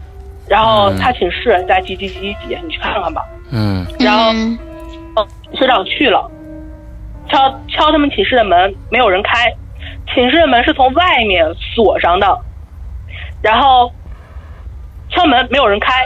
[0.49, 3.23] 然后他寝室在几几几几几，你去看看吧。
[3.51, 3.85] 嗯。
[3.99, 4.57] 然后嗯。
[5.15, 6.29] 嗯，学长去了，
[7.27, 9.51] 敲敲他们寝室的门，没有人开，
[10.13, 11.43] 寝室的门是从外面
[11.75, 12.39] 锁上的，
[13.41, 13.91] 然后
[15.09, 16.05] 敲门没有人开，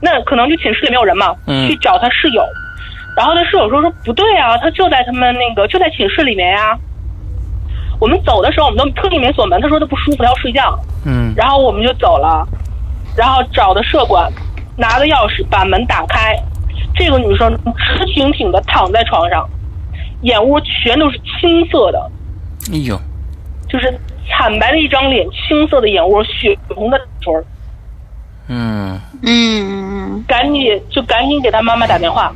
[0.00, 1.68] 那可能就寝室里没有人嘛，嗯。
[1.68, 2.42] 去找他室友，
[3.16, 6.78] 然后他室友说说不对啊，他就在他们那个就在寝室里面呀、
[8.00, 11.34] 我们走的时候，我们都特地没锁门，他说他不舒服，他要睡觉，嗯。
[11.36, 12.46] 然后我们就走了，
[13.16, 14.30] 然后找的舍管，
[14.76, 16.36] 拿的钥匙把门打开，
[16.94, 19.48] 这个女生直挺挺的躺在床上，
[20.22, 22.10] 眼窝全都是青色的，
[22.72, 23.00] 哎呦，
[23.68, 23.98] 就是
[24.28, 27.44] 惨白的一张脸，青色的眼窝，血红的唇儿，
[28.48, 29.00] 嗯。
[29.22, 30.24] 嗯。
[30.28, 32.32] 赶紧就赶紧给他妈妈打电话，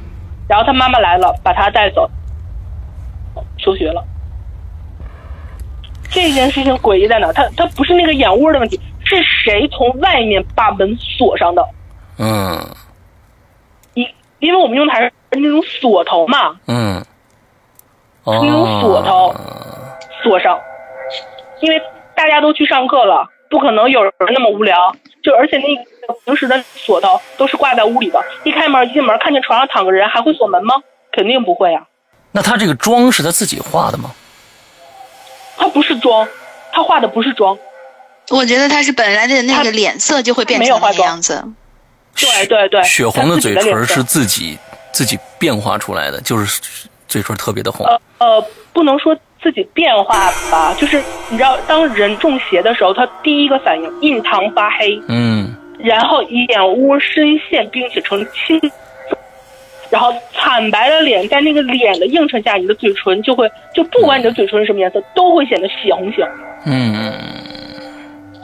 [0.48, 2.08] 然后他妈妈来了，把他带走，
[3.58, 4.04] 休学了。
[6.08, 7.32] 这件事情诡异在哪？
[7.32, 8.80] 他他不是那个眼窝的问题，
[9.16, 11.64] 是谁从外面把门锁上的？
[12.18, 12.58] 嗯
[13.94, 14.06] 因
[14.38, 17.00] 因为我们用的还是那种锁头嘛，嗯，
[18.24, 19.36] 是那种锁头哦，
[20.22, 20.58] 锁上。
[21.60, 21.82] 因为
[22.14, 24.94] 大家都去上课了，不可能有人那么无聊。
[25.22, 30.74] 就而且那个平时的锁头都是挂在屋里的，一开门一进门看见床上躺个人，还会锁门吗？
[31.12, 31.86] 肯定不会啊。
[32.32, 34.10] 那他这个妆是他自己画的吗？
[35.56, 36.26] 他不是妆，
[36.72, 37.58] 他画的不是妆。
[38.30, 41.08] 我觉得他是本来的那个脸色就会变成那个没有化妆。
[41.08, 41.44] 样子。
[42.14, 44.58] 对对对，血红的嘴唇是自己
[44.92, 46.60] 自己变化出来的，就是
[47.06, 47.86] 嘴唇特别的红。
[47.86, 55.54] 呃呃，不能说自己变化吧，就是你知道，当人中邪的时候，他第一个反应印堂发黑，嗯。
[55.78, 58.68] 然后眼窝深陷，并且呈青色，
[59.88, 66.32] 然后惨白的脸，在那个脸的映衬下，你的嘴唇就会，就不管你的嘴唇是什么颜色，都会显得血红血红。
[66.66, 66.94] 嗯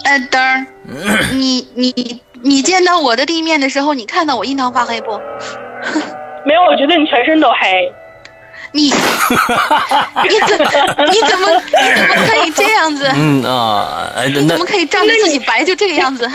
[0.07, 0.64] 哎，灯儿，
[1.34, 5.20] 你你你见到我的地面的时候，你看到我印堂发黑不？
[6.46, 7.92] 没有，我觉得你全身都黑。
[8.72, 8.92] 你你
[10.46, 10.59] 怎
[11.11, 13.11] 你怎么你怎么可以这样子？
[13.14, 16.30] 嗯啊，哎，你怎么可以仗着自己白就这个样子？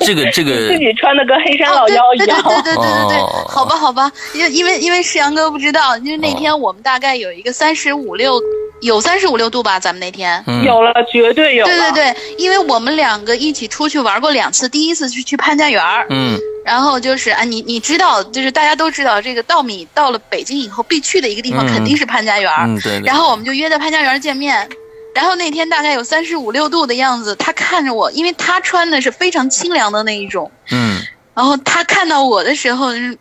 [0.00, 2.42] 这个这个自己穿的跟黑山哦，老对对对妖一样。
[2.42, 3.18] 对对对对对对，
[3.48, 8.40] 好吧好吧，因因为因为石阳哥不知道，因为那天我们大概有一个三十五六，
[8.80, 10.42] 有三十五六度吧，咱们那天。
[10.46, 10.64] 嗯。
[10.64, 11.64] 有了，绝对有。
[11.64, 16.38] 对对对，因为我们两个一起出去玩过两次，第一次是去潘家园儿，嗯。
[16.64, 21.68] 然后就是啊，你你知道，就是大家都知道，这个稻米到了北京以后必去的一个地方嗯。
[21.68, 24.68] 肯定是潘家园儿，嗯对对，然后我们就约在潘家园见面。
[25.12, 31.02] 然后那天大概有三十五六度的样子，他看着我，因为他穿的是非常清凉的那一种，嗯。
[31.34, 33.18] 然后他看到我的时候，嗯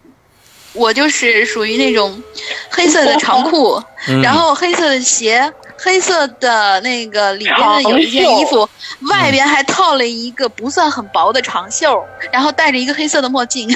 [0.74, 2.22] 我就是属于那种
[2.70, 8.70] 黑色的长裤， 嗯，然后黑色的鞋，黑色的那个里边的有一件衣服，
[9.09, 13.70] 外边还套了一个不算很薄的长袖，然后戴着一个黑色的墨镜。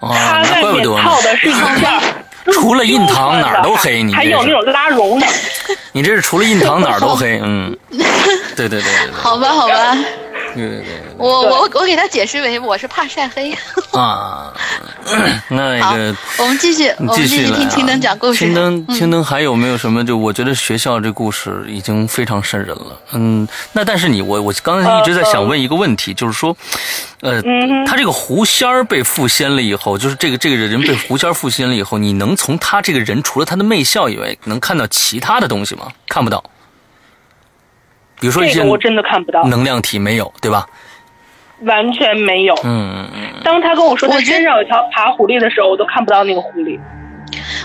[0.00, 1.02] 哦，那怪外面不得呢。
[1.02, 2.00] 套的是一件
[2.52, 5.26] 除了印堂哪儿都黑，你还有那种拉绒的。
[5.92, 7.76] 你这是除了印堂哪儿都黑，嗯，
[8.56, 9.12] 对对对对对。
[9.12, 9.96] 好吧，好吧，
[10.54, 10.86] 对对对
[11.16, 13.56] 我我我给他解释为我是怕晒黑。
[13.92, 14.52] 啊，
[15.48, 16.14] 那好个。
[16.38, 18.38] 我们继续，我们继继续听青灯讲故事。
[18.38, 20.04] 青灯，嗯青灯还有没有什么？
[20.04, 22.98] 就我觉得学校这故事已经非常瘆人了。
[23.12, 26.56] 嗯，那但是你我我刚才一直在想问一个问题，就是说，
[27.20, 35.88] 呃，嗯他这个狐仙儿被附仙了以后，就是这个这个人被狐仙儿附仙了以后，你能从他这个人除了他的媚笑以外，能看到其他的东西吗？
[36.08, 36.42] 看不到。
[38.22, 40.64] 比如说我真的看不到，能量体没有，对吧？
[41.62, 42.54] 完全没有。
[42.62, 46.78] 嗯嗯嗯当他跟我说他我身上有条爬狐狸的时候，我都看不到那个狐狸。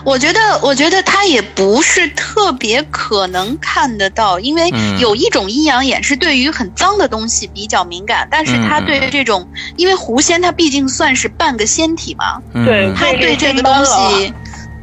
[0.03, 14.34] 我觉得，我觉得他也不是特别可能看得到，因为嗯有一种阴阳眼是对于很脏的东西比较敏感，但是他嗯对这种，因为狐仙他毕竟算是半个仙体嘛，嗯，对他对这个东西，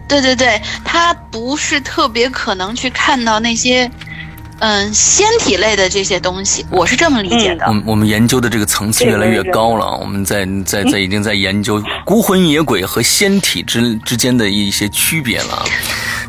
[0.08, 3.90] 对对对，他不是特别可能去看到那些，
[4.60, 7.66] 嗯，仙体类的这些东西，我是这么理解的。
[7.66, 15.64] 我们我们研究的这个层次越来越高了，我们在在在已经在研究孤魂野鬼和仙体之之间的一些区别了。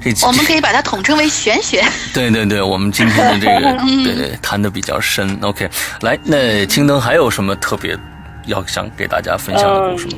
[0.02, 1.84] 这我们可以把它统称为玄学。
[2.14, 5.38] 对对对，我们今天的这个 对谈的比较深。
[5.42, 5.70] OK，
[6.02, 7.98] 来，那青灯还有什么特别
[8.46, 10.14] 要想给大家分享的故事吗？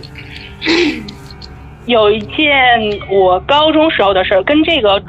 [1.86, 2.46] 有一件
[3.10, 5.02] 我高中时候的事儿，跟这个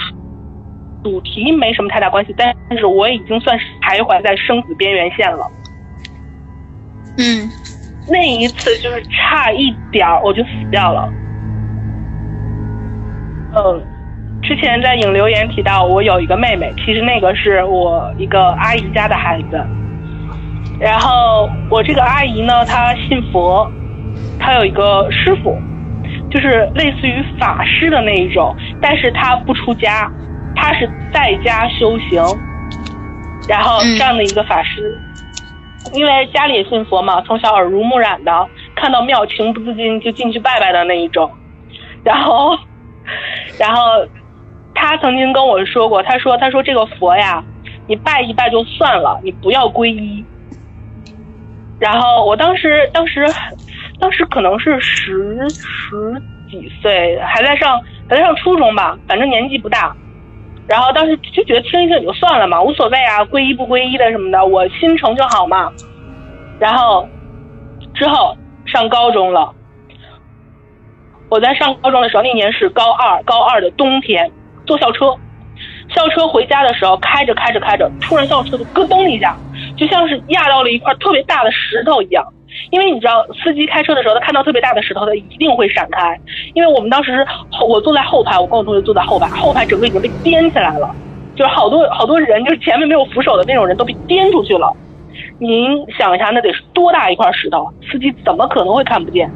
[1.03, 5.51] 主主题没什么太大关系，但是我已经算是徘徊在生死边缘线了。
[7.19, 7.51] 嗯
[8.11, 11.13] 那一次就是差一点儿我就死掉了。
[13.55, 13.83] 嗯，
[14.43, 19.63] 之前在影留言提到我有一个妹妹，其实那个是我一个阿姨家的孩子。
[20.81, 23.71] 然后我这个阿姨呢，她信佛，
[24.39, 25.57] 她有一个师傅，
[26.31, 30.11] 就是类似于法师的那一种，但是她不出家，
[30.61, 32.21] 他是在家修行，
[33.49, 35.01] 然后这样的一个法师。
[35.93, 41.31] 因为家里也信佛嘛，从小耳濡目染的，看到庙情不自禁就进去拜拜的那一种。
[42.05, 42.59] 然后，
[43.59, 43.83] 然后
[44.75, 47.43] 他曾经跟我说过，他说他说这个佛呀，
[47.87, 50.23] 你拜一拜就算了，你不要皈依。
[51.79, 53.25] 然后我当时当时
[54.01, 57.81] 当时可能是十十几岁，还在上
[58.11, 59.97] 还在上初中吧，反正年纪不大。
[60.69, 65.73] 然后当时就觉得听一听也就算了嘛，无所谓啊，皈依不皈依的什么的，我心诚就好嘛。
[66.59, 67.09] 然后
[67.95, 69.55] 之后上高中了，
[71.31, 74.31] 我在上高中的时候，那年是高二，高二的冬天，
[74.67, 75.17] 坐校车，
[75.89, 79.35] 校车回家的时候，开着开着开着，突然校车就咯噔一下，
[79.75, 82.23] 就像是压到了一块特别大的石头一样。
[82.71, 86.19] 因为你知道，司机开车的时候，他看到特别大的石头，他一定会闪开。
[86.55, 87.27] 因为我们当时，
[87.67, 90.95] 我坐在后排，我跟我同学坐在后排，后排整个已经被颠起来了，
[91.35, 94.73] 就是好多好多人，就是前面没有扶手的那种人都被颠出去了。
[95.39, 97.73] 您想一下，那得是多大一块石头？
[97.91, 99.31] 司机怎么可能会看不见？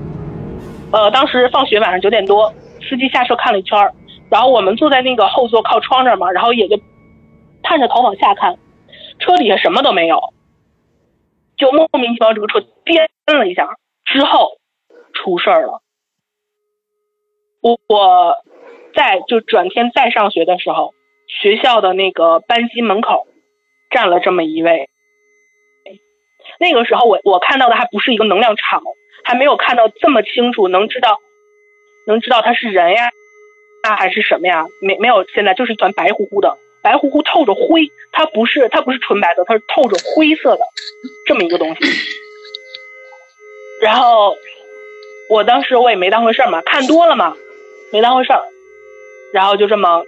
[0.92, 2.52] 呃，当时放学晚上九点多，
[2.88, 3.78] 司机下车看了一圈，
[4.28, 6.78] 然后我们坐在那个后座靠窗这儿嘛，然后也就
[7.62, 8.56] 探着头往下看，
[9.18, 10.20] 车底下什么都没有，
[11.56, 14.58] 就莫名其妙这个车颠摁了一下，之后
[15.14, 15.80] 出事儿了。
[17.60, 18.36] 我我
[18.94, 20.94] 在就转天再上学的时候，
[21.28, 23.26] 学校的那个班级门口
[23.90, 24.88] 站了这么一位。
[26.58, 28.82] 那个时候我我看到的还不是一个能量场，
[29.24, 31.18] 还没有看到这么清楚，能知道
[32.06, 33.10] 能知道他是人呀，
[33.84, 34.66] 那还是什么呀？
[34.80, 40.62] 没没有，现在就是一团白乎乎的，白乎乎透着灰，它不是它不是纯白的，它是透着灰色的
[41.26, 41.80] 这么一个东西。
[43.82, 44.36] 然后
[45.28, 47.36] 我当时我也没当回事儿嘛，看多了嘛，
[47.92, 48.40] 没当回事儿，
[49.32, 50.04] 然后就这么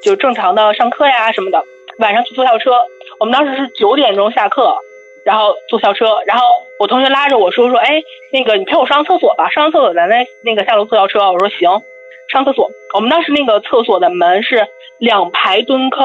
[0.00, 1.64] 就正常的上课呀什么的，
[1.98, 2.70] 晚上去坐校车，
[3.18, 4.76] 我们当时是九点钟下课，
[5.24, 6.46] 然后坐校车，然后
[6.78, 8.00] 我同学拉着我说说，哎，
[8.32, 11.82] 那个你陪我上厕所吧，上完厕所咱再那个下楼坐校车，我说行，
[12.30, 14.68] 上厕所，我们当时那个厕所的门是
[14.98, 16.04] 两排蹲坑，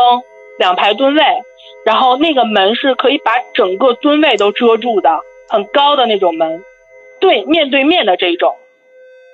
[0.58, 1.22] 两排蹲位，
[1.86, 6.62] 然后那个门是可以把整个蹲位都遮住的，很高的那种门，
[7.20, 8.56] 对面对面的这一种。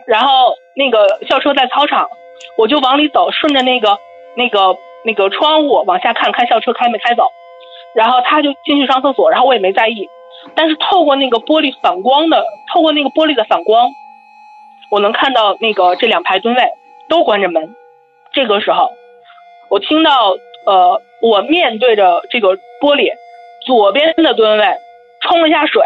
[0.06, 2.10] 然后那个校车在操场，
[2.58, 3.98] 我就往里走，顺着那个
[4.36, 7.28] 那个那个窗户往下看看校车开没开走。
[7.96, 10.08] 然后他就进去上厕所，然后我也没在意。
[10.56, 12.44] 但是透过那个玻璃反光的，
[12.74, 13.90] 透过那个玻璃的反光，
[14.90, 16.64] 我能看到那个这两排蹲位
[17.08, 17.76] 都关着门。
[18.34, 18.92] 这个时候，
[19.70, 20.36] 我听到
[20.66, 23.10] 呃，我面对着这个玻璃
[23.66, 24.66] 左边的蹲位
[25.24, 25.82] 冲了一下水，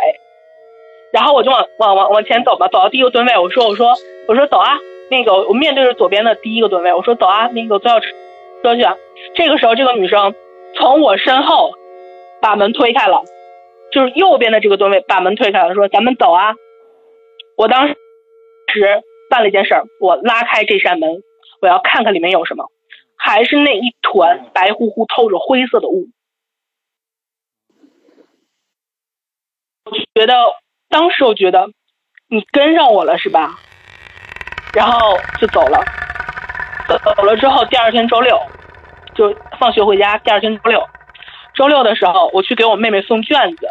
[1.13, 3.95] 然后我就往往往往前走吧，走到第一个蹲位，我说我说
[4.27, 4.77] 我说走啊，
[5.09, 8.07] 那个我面对着左边的第一个蹲位，我说走啊，那个坐校车
[8.75, 8.81] 去。
[9.35, 10.35] 这个时候，这个女生
[10.75, 11.71] 从我身后
[12.41, 13.21] 把门推开了，
[13.91, 16.55] 就是右边的这个蹲位把门推开了，说咱们走啊。
[17.55, 17.95] 我当时
[19.29, 21.21] 办了一件事儿，我拉开这扇门，
[21.61, 22.65] 我要看看里面有什么，
[23.15, 26.07] 还是那一团白乎乎透着灰色的雾。
[29.89, 30.33] 我觉得
[30.89, 31.67] 当时我觉得
[32.29, 33.55] 你跟上我了是吧？
[34.73, 35.83] 然后就走了，
[36.87, 38.39] 走了之后，第二天周六
[39.15, 40.17] 就放学回家。
[40.19, 40.85] 第二天周六，
[41.55, 43.67] 周六的时候我去给我妹妹送卷子，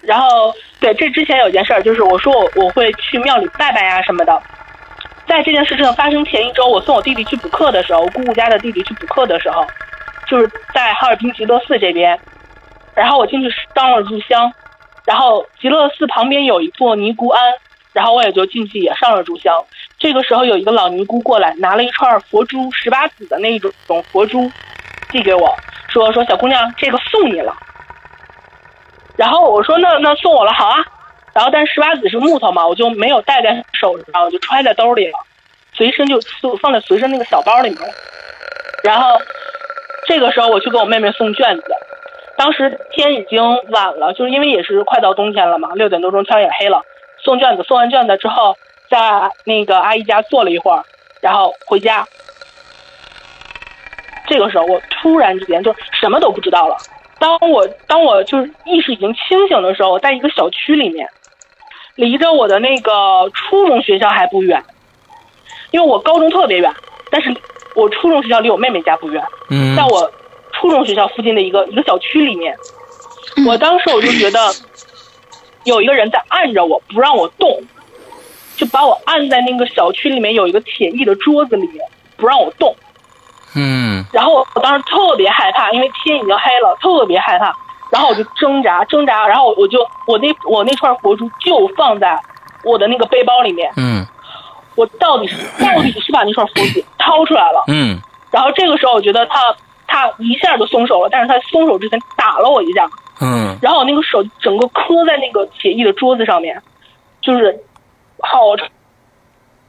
[0.00, 4.42] 然后对这之前有件事儿，就是我说我我会去庙里拜拜呀什么的。
[5.26, 9.66] 在这件事情发生前一周，我送我弟弟去补课的时候，我姑姑家的弟弟去补课的时候，
[10.26, 12.18] 就是在哈尔滨极乐寺这边，
[12.94, 14.50] 然后我进去上了炷香。
[15.10, 17.42] 然后极乐寺旁边有一座尼姑庵，
[17.92, 19.52] 然后我也就进去也上了炷香。
[19.98, 23.72] 这个时候有一个老尼姑过来，拿了一串佛珠，十八子的那种
[24.12, 24.48] 佛珠，
[25.10, 25.52] 递给我
[25.88, 27.52] 说：“说小姑娘，这个送你了。”
[29.18, 30.76] 然后我说：“那那送我了，好啊。”
[31.34, 35.18] 然后但十八子是木头嘛，我就没有戴在手上，我就揣在兜里了，
[35.72, 36.20] 随身就
[36.62, 37.80] 放在随身那个小包里面。
[38.84, 39.20] 然后
[40.06, 41.64] 这个时候我去给我妹妹送卷子。
[42.40, 43.38] 当时天已经
[43.68, 46.80] 晚了，就是因为也是快到冬天了嘛，六点多钟天也黑了。
[47.22, 48.56] 送卷子，送完卷子之后，
[48.88, 50.82] 在那个阿姨家坐了一会儿，
[51.20, 52.02] 然后回家。
[54.26, 56.78] 这个时候，我突然之间就什么都不知道了。
[57.18, 61.06] 当我当我就是意识已经清醒的时候，我在一个小区里面，
[61.94, 64.64] 离着我的那个初中学校还不远，
[65.72, 66.72] 因为我高中特别远，
[67.10, 67.36] 但是
[67.74, 69.22] 我初中学校离我妹妹家不远。
[69.50, 70.10] 嗯，在我。
[70.60, 72.54] 初中学校附近的一个一个小区里面，
[73.46, 74.38] 我当时我就觉得
[75.64, 77.62] 有一个人在按着我，不让我动，
[78.56, 81.78] 就把我按在那个小区里面有一个铁艺的桌子里面，
[82.18, 82.76] 不让我动。
[83.56, 84.04] 嗯。
[84.12, 87.56] 然后我当时特别害怕，因为天已经黑了，特别害怕。
[87.90, 92.20] 然后我就挣扎挣扎，然后我就我那我那串佛珠就放在
[92.64, 93.72] 我的那个背包里面。
[93.76, 94.06] 嗯。
[94.74, 97.64] 我到底是到底是把那串佛珠掏出来了。
[97.68, 97.98] 嗯。
[98.30, 99.56] 然后这个时候我觉得他。
[99.90, 102.88] 他一下就松手了，但是他松手之前打了我一下，
[103.20, 106.62] 嗯，然后我那个手整个磕在那个铁艺的桌子上面，
[107.20, 107.58] 就是
[108.20, 108.56] 好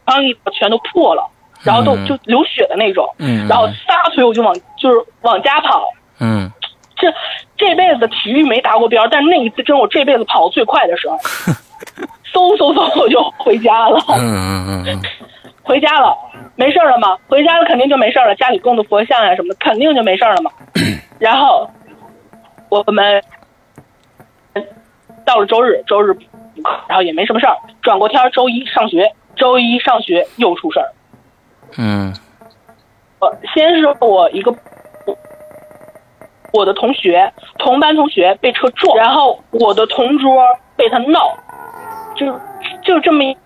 [0.06, 1.28] 长一全都破了，
[1.64, 5.88] 然后都就流血的那种，嗯，然后撒腿我就往就是往家跑，
[6.20, 6.52] 嗯，
[6.96, 7.12] 这
[7.58, 11.18] 这辈子体育没达过标，但是那一次真我这辈子跑最快的时候，
[12.32, 15.02] 嗖嗖嗖我就回家了，嗯嗯嗯。
[15.64, 16.18] 回家了，
[16.56, 17.18] 没事了吗？
[17.28, 20.52] 回家了肯定就没事了，家里供的佛像呀什么的，肯定就没事了嘛。
[21.20, 21.70] 然后
[22.70, 23.24] 我们
[25.26, 26.22] 到了周日，周日补
[26.64, 27.56] 课，然后也没什么事儿。
[27.82, 30.92] 转过天周一上学，周一上学又出事儿。
[31.78, 32.14] 嗯，
[33.20, 34.54] 我先是我一个
[36.52, 40.44] 我的同学，同班同学被车撞，然后我的同桌
[40.76, 41.38] 被他闹，
[42.16, 42.26] 就
[42.84, 43.38] 就这么一。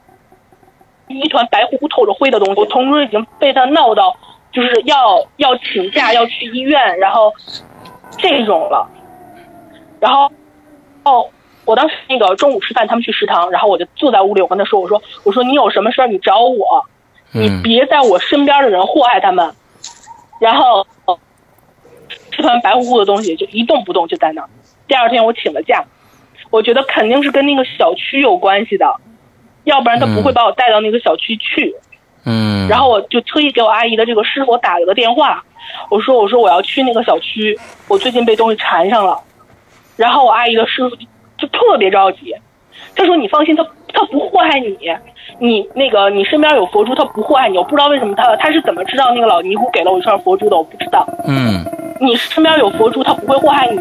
[1.08, 4.16] 一团白乎乎、透着灰的东西，我同桌已经被他闹到，
[4.52, 7.34] 就是要要请假要去医院，然后
[8.18, 8.90] 这种了。
[10.00, 10.32] 然后
[11.04, 11.30] 哦，
[11.66, 16.86] 我当时那个中午吃饭，他们去食堂，然后我就坐在屋里，我跟他说：“我说我说你有什么事儿你找我，
[17.32, 19.54] 你别在我身边的人祸害他们。”
[20.42, 20.86] 然后
[22.32, 24.50] 这团白乎乎的东西就一动不动就在那儿。
[24.88, 25.84] 第二天我请了假，
[26.50, 28.86] 我觉得肯定是跟那个小区有关系的。
[29.66, 31.76] 要不然他不会把我带到那个小区去，
[32.24, 35.44] 嗯，然后我就特意给我阿姨的这个师傅打了个电话，
[35.90, 39.20] 我说我说我要去那个小区，我最近被东西缠上了，
[39.98, 40.96] 然后我阿姨的师傅
[41.38, 42.34] 就特别着急，
[42.96, 44.78] 他说你放心，他他不祸害你，
[45.40, 47.58] 你那个你身边有佛珠，他不祸害你。
[47.58, 51.08] 我不知道为什么他他是怎么知道那个老尼姑给了我一串佛珠的，我不知道。
[51.28, 51.64] 嗯
[52.00, 53.80] 你身边有佛珠，他不会祸害你。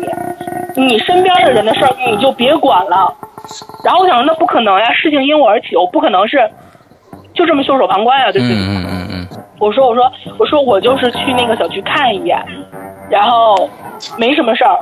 [0.76, 3.12] 你身边的人的事儿你就别管了。
[3.84, 6.48] 然后我想说，那不可能呀，事情因我而起，我不可能是
[7.34, 8.56] 就这么袖手旁观呀，对不对？
[8.56, 9.28] 嗯嗯嗯
[9.58, 12.38] 我说我说我说我就是去那个小区看一眼，
[13.10, 13.68] 然后
[14.18, 14.78] 没什么事儿，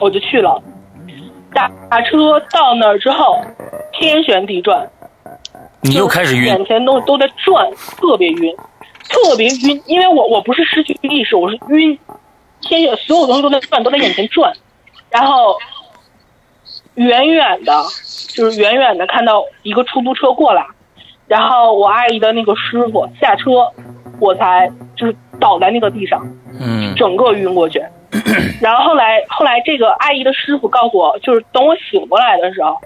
[0.00, 0.60] 我就去了。
[1.54, 3.40] 打打车到那儿之后，
[3.92, 4.88] 天旋地转，
[5.82, 7.68] 你又开始晕眼前都都在转，
[7.98, 8.56] 特别晕，
[9.08, 9.82] 特别晕。
[9.86, 11.98] 因为我我不是失去意识，我是晕，
[12.60, 14.52] 天眼所有东西都在转，都在眼前转，
[15.10, 15.56] 然后
[16.94, 17.72] 远远的，
[18.28, 20.64] 就是远远的看到一个出租车过来，
[21.26, 23.72] 然后我阿姨的那个师傅下车，
[24.20, 26.24] 我才就是倒在那个地上，
[26.60, 27.82] 嗯整个晕过去。
[28.60, 32.76] 然后后来后来这个阿姨的师傅告诉我，就是等我醒过来的时候，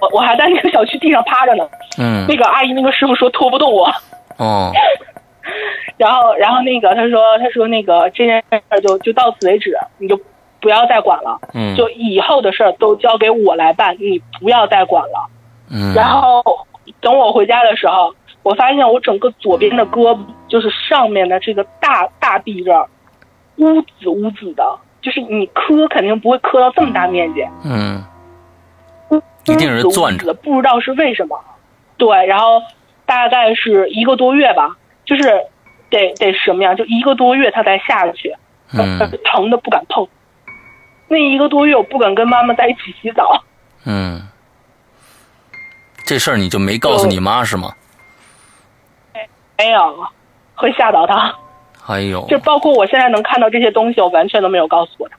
[0.00, 1.68] 我我还在那个小区地上趴着呢。
[1.98, 3.90] 嗯那个阿姨那个师傅说拖不动我，
[4.38, 4.70] 哦
[5.96, 10.20] 然后然后那个他说他说那个这件事儿就就到此为止，你就
[10.60, 15.26] 不要再管了，嗯就以后的事儿都交给我来办，你不要再管了。
[15.70, 16.42] 嗯，然后
[17.00, 20.18] 等我回家的时候，我发现我整个左边的胳膊，
[20.48, 22.86] 就是上面的这个大大臂这儿，
[23.56, 28.02] 乌紫乌紫的，就是你磕肯定不会磕到这么大面积，嗯乌
[29.46, 31.38] 一定是攥着的，不知道是为什么。
[31.96, 32.62] 对，然后
[33.04, 35.22] 大概是一个多月吧，就是
[35.88, 38.34] 得得什么样，就一个多月他才下去，
[38.72, 40.06] 嗯疼的不敢碰。
[41.08, 43.42] 那一个多月我不敢跟妈妈在一起洗澡，
[43.84, 44.20] 嗯，
[46.04, 47.72] 这事儿你就没告诉你妈是吗？
[49.56, 50.06] 没有，
[50.54, 51.34] 会吓到她。
[51.80, 55.16] 还有，就包括我现在能看到这些东西，我完全都没有告诉过她。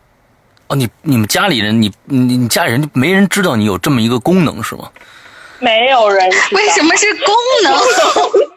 [0.68, 4.90] 哦，你你们家里人，你你你家里人没人知道你有这么一个功能是吗？
[5.60, 7.74] 没有人为什么是功能？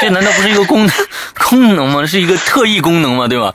[0.00, 0.94] 这难道不是一个功能
[1.34, 2.04] 功能吗？
[2.06, 3.28] 是一个特异功能吗？
[3.28, 3.52] 对吧？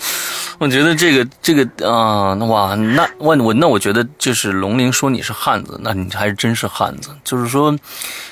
[0.59, 7.09] 我觉得这个这个啊、那哇，那我我那我觉得就是龙玲说你是汉子，那你还是真是汉子。
[7.23, 7.75] 就是说，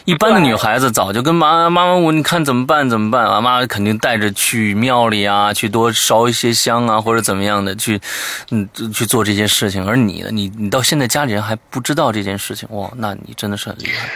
[0.06, 3.40] 一般的女孩子早就跟妈妈妈我你看怎么办怎么办啊？
[3.42, 8.02] 妈肯定带着去庙里啊，去多烧一些香啊，或者怎么样的去
[8.50, 9.86] 嗯去做这些事情。
[9.88, 14.10] 而你呢，你你到现在家里人还不知道这件事情，哇，那你真的是很厉害。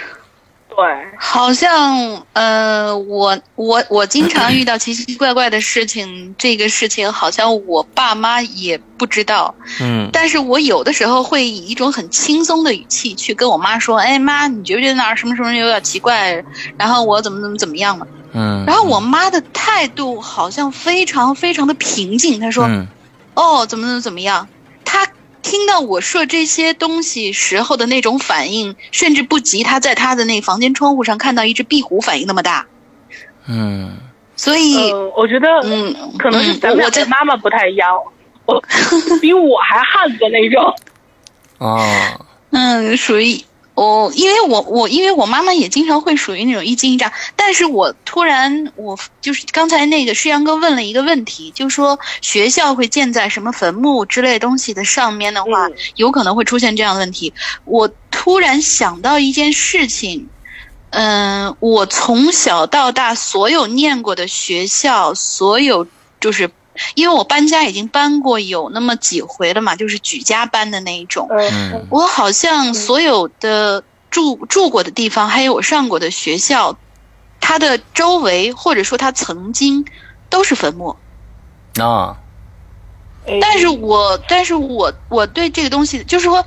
[0.79, 16.41] 对，好像呃，我我我经常遇到奇奇怪怪的事情，这个事情好像我爸妈也不知道，嗯但是我有的时候会以一种很轻松的语气去跟我妈说：“哎妈，你觉不觉得哪儿什么什么有点奇怪？
[16.77, 22.87] 然后我怎么怎么怎么样嘛？”嗯，然后我妈的态度好像非常非常的平静，她说：“嗯
[23.33, 24.47] 哦，怎么怎么怎么样？”
[25.49, 32.67] 她听到我说这些东西时候的那种反应，甚至不及他在他的那房间窗户上看到一只壁虎反应那么大。
[33.47, 33.97] 嗯
[34.35, 37.89] 所以，嗯，我觉得嗯，可能是嗯咱们俩我在的妈妈不太一样，
[38.45, 38.61] 我
[39.19, 40.75] 比我还汉子那种。
[41.57, 42.19] 啊
[42.51, 43.43] 嗯，属于
[43.79, 57.33] 我，因为我我因为我妈妈也经常会属于那种一惊一乍，但是我突然我就是刚才那个诗阳哥问了一个问题，就说学校会建在什么坟墓之类东西的上面的话，嗯有可能会出现这样的问题。
[57.63, 60.29] 我突然想到一件事情。
[60.91, 65.85] 嗯，我从小到大所有念过的学校，所有
[66.19, 66.49] 就是
[66.95, 71.27] 因为我搬家已经搬过有那么几回了嘛，就是举家搬的那一种。
[71.31, 76.77] 嗯我好像所有的住住过的地方，还有我上过的学校，
[77.39, 79.85] 它的周围或者说它曾经
[80.29, 80.95] 都是坟墓。
[81.79, 82.17] 啊
[83.27, 86.45] 哎但是我，但是我我对这个东西，就是说，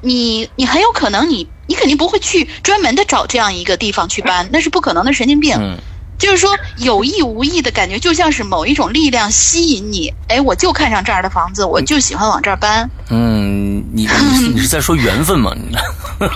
[0.00, 5.56] 你你很有可能你你肯定不会去专门的找这样一个地方去搬，那是不可能的，神经病。
[5.58, 5.78] 嗯
[6.18, 12.88] 就是说有意无意的感觉，就像是某一种力量吸引你，哎，我就看上这儿的房子，我就喜欢往这儿搬。
[13.10, 15.52] 嗯，你你你是在说缘分吗？
[15.56, 15.76] 你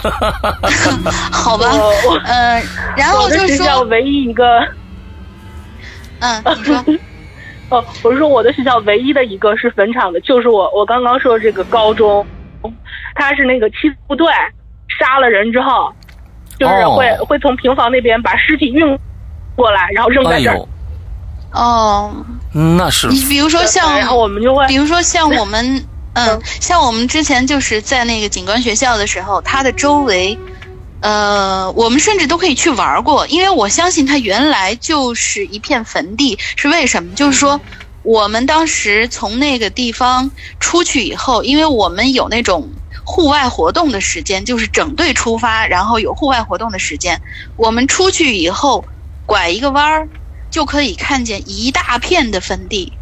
[1.31, 2.61] 好吧，我我呃，
[2.97, 4.45] 然后就是说，学校唯一一个
[6.19, 6.85] 嗯，你说，
[7.71, 12.27] 哦，我是说我的学校唯一的一个是坟场的，就是我我刚刚说的这个高中，
[13.15, 13.77] 他是那个七
[14.09, 14.27] 部队
[14.99, 15.93] 杀了人之后，
[16.59, 18.99] 就是哦会、会从平房那边把尸体运
[19.57, 20.69] 过来，然后扔哎在这儿，呦，
[21.53, 22.13] 哦，
[22.53, 30.39] 那是你比如说像，然后我们就会比如说像我们，嗯，像我们之前就是在那个警官学校的时候，它的周围，
[31.01, 37.15] 呃，我们甚至都可以去玩过，因为我相信它原来就是一片坟地，是为什么？
[37.15, 37.61] 就是说。
[38.09, 40.31] 我们当时从那个地方
[40.61, 42.71] 出去以后，因为我们有那种
[43.05, 47.21] 户外活动的时间，就是整队出发，然后有户外活动的时间。
[47.57, 48.85] 我们出去以后，
[49.27, 50.09] 拐一个弯儿，
[50.51, 52.99] 就可以看见一大片的坟地。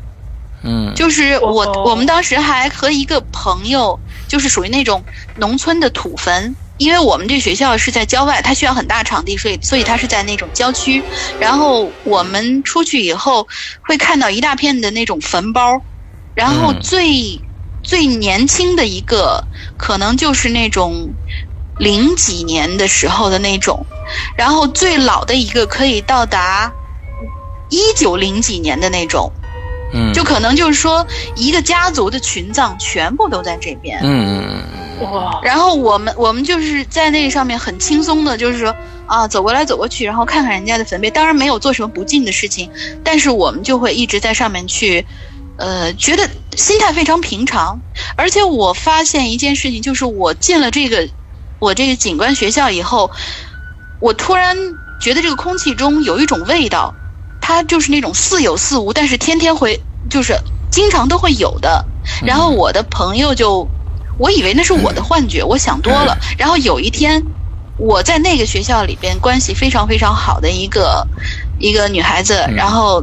[0.66, 5.04] 嗯，就是我哦我们当时还和一个朋友，就是属于那种
[5.34, 11.04] 农村的土坟，因为我们这学校是在郊外，它需要很大场地，所以所以它是在那种郊区。
[11.38, 13.46] 然后我们出去以后
[13.86, 15.84] 会看到一大片的那种坟包，
[16.32, 17.44] 然后嗯最、
[17.82, 19.46] 最年轻的一个
[19.76, 21.14] 可能就是那种
[21.76, 23.86] 零几年的时候的那种，
[24.36, 26.72] 然后最老的一个可以到达
[27.68, 29.32] 一九零几年的那种。
[29.96, 34.00] 嗯，就可能就是说，一个家族的群葬全部都在这边。
[34.02, 34.62] 嗯嗯
[35.00, 38.74] 嗯哇，然后我们我们就是在那上面很轻松的，就是说
[39.06, 41.08] 啊，走过来走过去，然后看看人家的坟碑。
[41.10, 42.68] 当然没有做什么不敬的事情，
[43.04, 45.06] 但是我们就会一直在上面去，
[45.58, 47.80] 呃，觉得心态非常平常。
[48.16, 51.08] 而且我发现一件事情，就是我进了这个
[51.60, 53.12] 我这个景观学校以后，
[54.04, 54.54] 我突然
[55.00, 56.94] 觉得这个空气中有一种味道，
[57.40, 59.80] 它就是那种似有似无，但是天天会
[60.10, 60.38] 就是
[60.70, 61.86] 经常都会有的。
[62.22, 63.66] 然后我的朋友就，
[64.18, 66.18] 我以为那是我的幻觉，我想多了。
[66.36, 67.24] 然后有一天，
[67.78, 71.08] 我在那个学校里边关系非常非常好的一个
[71.58, 73.02] 一个女孩子，然后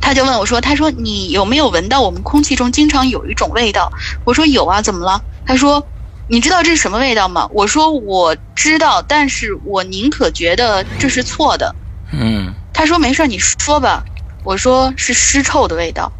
[0.00, 3.92] 她就问我说：“她说你有没有闻到我们空气中经常有一种味道？”
[4.24, 5.84] 我说：“有啊，怎么了？”她说
[6.26, 11.76] ：“你知道这是什么味道吗？”我说：“我知道，但是我宁可觉得这是错的。”
[12.12, 14.04] 嗯，他说：“没事儿，你说吧。”
[14.44, 16.12] 我说：“是尸臭的味道。”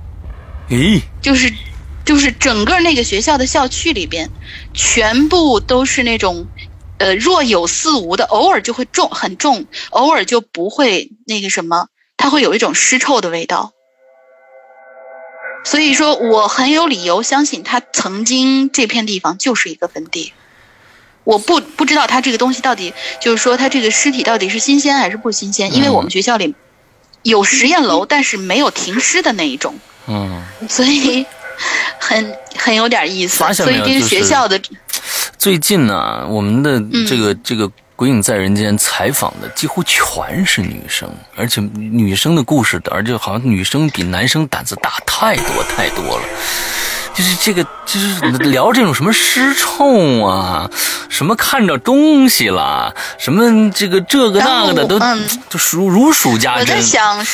[0.69, 1.53] 咦，就是
[2.07, 4.31] 就是整个那个学校的校区里边，
[4.73, 6.49] 全部都是那种
[6.97, 13.74] 呃若有似无的，偶尔就会重很重，偶尔就不会那个什么，它会有一种尸臭的味道。
[15.65, 20.33] 所以说，我很有理由相信，它曾经这片地方就是一个坟地。
[21.25, 26.55] 我不不知道它这个东西到底，就是说它这个尸体到底是新鲜还是不新鲜，因为我们学校里
[27.23, 29.75] 有实验楼，但是没有停尸的那一种。
[30.07, 31.25] 嗯，所以
[31.99, 33.51] 很很有点意思发。
[33.55, 34.61] 现所以这个学校的，
[35.39, 37.67] 最近呢、我们的嗯这个、这个
[37.97, 46.23] 《鬼影在人间》采访的几乎全是女生，而且女生的故事，而且好像女生比男生胆子大太多太多了。
[47.15, 48.19] 就是这个，就是
[48.51, 50.69] 聊这种什么尸臭啊，
[51.09, 56.81] 什么看着东西啦，什么这个这个那个的，都、然后嗯就如如数家珍我在。
[56.81, 57.27] 想，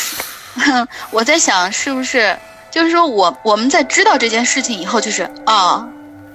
[1.10, 2.36] 我在想是不是
[2.70, 5.88] 就是说我我们在知道这件事情以后，就是啊。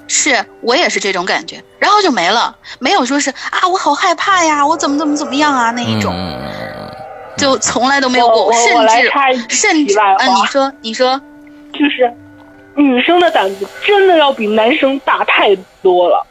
[0.08, 6.92] 是我也是这种感觉，然后就没了，没有说是啊，我好害怕呀，我怎么怎么怎么样啊那一种，嗯，
[7.38, 9.10] 就从来都没有过，我我甚我来至
[9.50, 11.20] 甚至啊，你说你说，
[11.74, 12.12] 就是
[12.76, 16.26] 女生的胆子真的要比男生大太多了。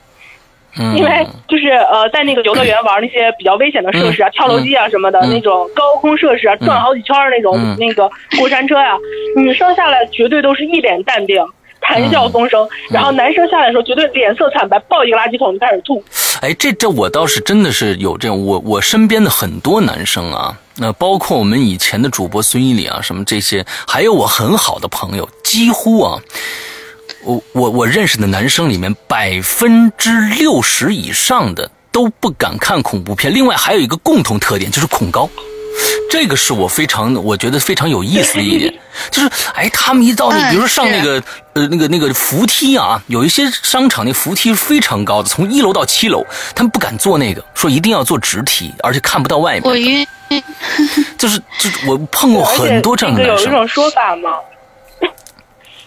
[0.79, 0.97] 嗯。
[0.97, 5.31] 因为就是呃，在那个游乐园玩那些比较危险的设施啊，嗯跳楼机啊什么的，嗯。
[5.31, 7.77] 那种高空设施啊，转好几圈儿那种、嗯。
[7.79, 8.97] 那个过山车呀、
[9.37, 11.45] 女生下来绝对都是一脸淡定。
[11.87, 16.03] 谈笑风生，然后男生下来的时候绝对脸色惨白，抱一个垃圾桶就开始吐。
[16.41, 26.18] 哎，这这我倒是真的是有这种，我我身边的很多男生啊，那、包括我们以前的主播孙一礼啊，什么这些，还有我很好的朋友，几乎啊，
[27.24, 33.32] 我我我认识的男生里面，百分之六十以上的都不敢看恐怖片。
[33.32, 35.28] 另外还有一个共同特点就是恐高。
[36.15, 38.73] 这个是我非常我觉得非常有意思的一点，
[39.11, 41.05] 就是哎，他们一到那，嗯比如说上那是。
[41.05, 41.23] 个
[41.55, 46.24] 呃那个那个扶梯啊，有一些商场那扶梯是非常高的，从一楼到七楼，
[46.55, 49.62] 他们不敢坐那个，说一定要坐直梯，而且看不到外面。
[49.65, 50.07] 我晕，
[51.19, 54.31] 就是就是我碰过很多这样的男生，有一种说法嘛，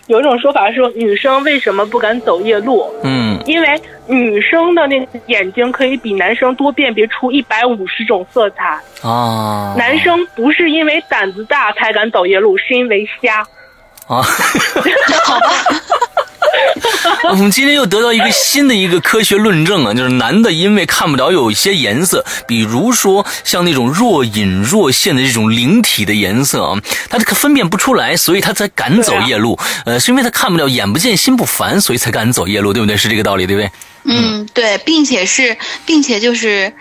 [0.07, 2.85] 有一种说法说女生为什么不敢走夜路？
[3.03, 8.79] 嗯因为女生的那个眼睛可以比男生多辨别出一百五十种色彩。
[9.01, 13.39] 啊，男生不是因为胆子大才敢走夜路，是因为瞎。
[14.07, 14.21] 啊，
[15.25, 15.49] 好吧，
[17.29, 29.57] 我们今天又得到一个新的一个科学论证啊，就是男的因为看不了有一些颜色，比如说像那种若隐若现的这种灵体的颜色啊，他可分辨不出来，所以他才敢走夜路。
[29.85, 32.95] 呃，是因为他看不了，眼不见心不烦，所以才敢走夜路，对不对？
[32.95, 33.71] 是这个道理，对不对？
[34.05, 36.71] 嗯，对，并且是，并且就是，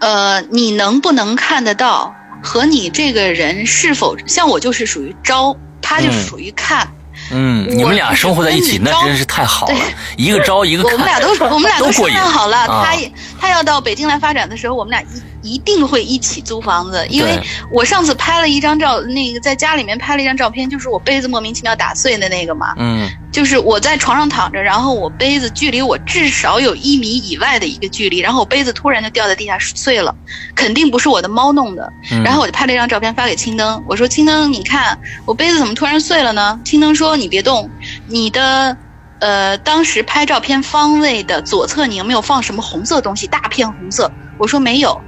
[0.00, 6.86] 呃，你能不能看得到，和你这个人是否像我就是属于招，他就是嗯属于看。
[6.86, 6.97] 嗯，
[7.30, 9.74] 你们俩生活在一起，那真是太好了，
[10.16, 10.92] 一个招一个看。
[10.94, 17.40] 我们俩都我们俩都过瘾商量好了，啊他也他要到北京来发展的时候，我们俩一一定会一起租房子，因为
[17.72, 22.74] 我上次拍了一张照，那个在家里面拍了一张照片，就是我杯子莫名其妙打碎的那个嘛。
[22.76, 30.12] 嗯就是我在床上躺着，然后我杯子距离我至少有一米以外的一个距离，然后我杯子突然就掉在地下碎了，
[30.56, 31.92] 肯定不是我的猫弄的。
[32.10, 36.58] 嗯，然后我就拍了一张照片发给青灯，我说青灯，你看我杯子怎么突然碎了呢？
[36.64, 37.70] 青灯说你别动，
[38.06, 38.76] 你的
[39.20, 43.26] 呃当时拍照片方位的左侧你有没有放什么红色东西？
[43.28, 44.10] 大片红色。
[44.38, 45.00] 我说没有。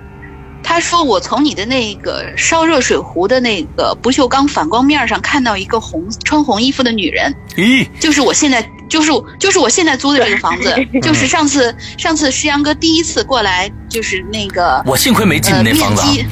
[0.62, 16.06] 他说我从你的那个烧热水壶的那个不锈钢反光面上看到一个红穿红衣服的女人，咦，就是我现在就是就是我现在租的这个房子，就是上次上次石阳哥第一次过来，就是那个我幸亏没进那房子啊。
[16.06, 16.26] 面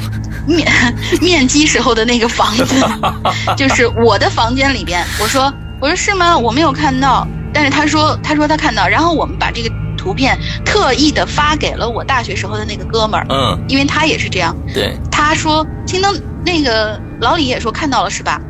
[0.47, 2.75] 基面面基时候的那个房子，
[3.57, 5.05] 就是我的房间里边。
[5.21, 6.37] 我说我说是吗？
[6.39, 14.57] 我没有看到，但是他说他说他看到，然后我们把这个图片特意的发给了我大学时候的那个哥们儿，嗯，因为他也是这样。
[14.73, 16.09] 对，他说听到
[16.47, 18.41] 那个老李也说看到了是吧？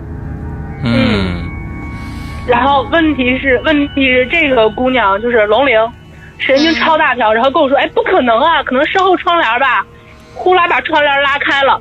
[0.84, 1.42] 嗯。
[2.46, 5.76] 然后问题是，问题是这个姑娘就是龙玲，
[6.38, 9.84] 神经超大条，然后跟我说，哎，不可能啊，可能身后窗帘吧，
[10.34, 11.78] 呼啦把窗帘拉开了，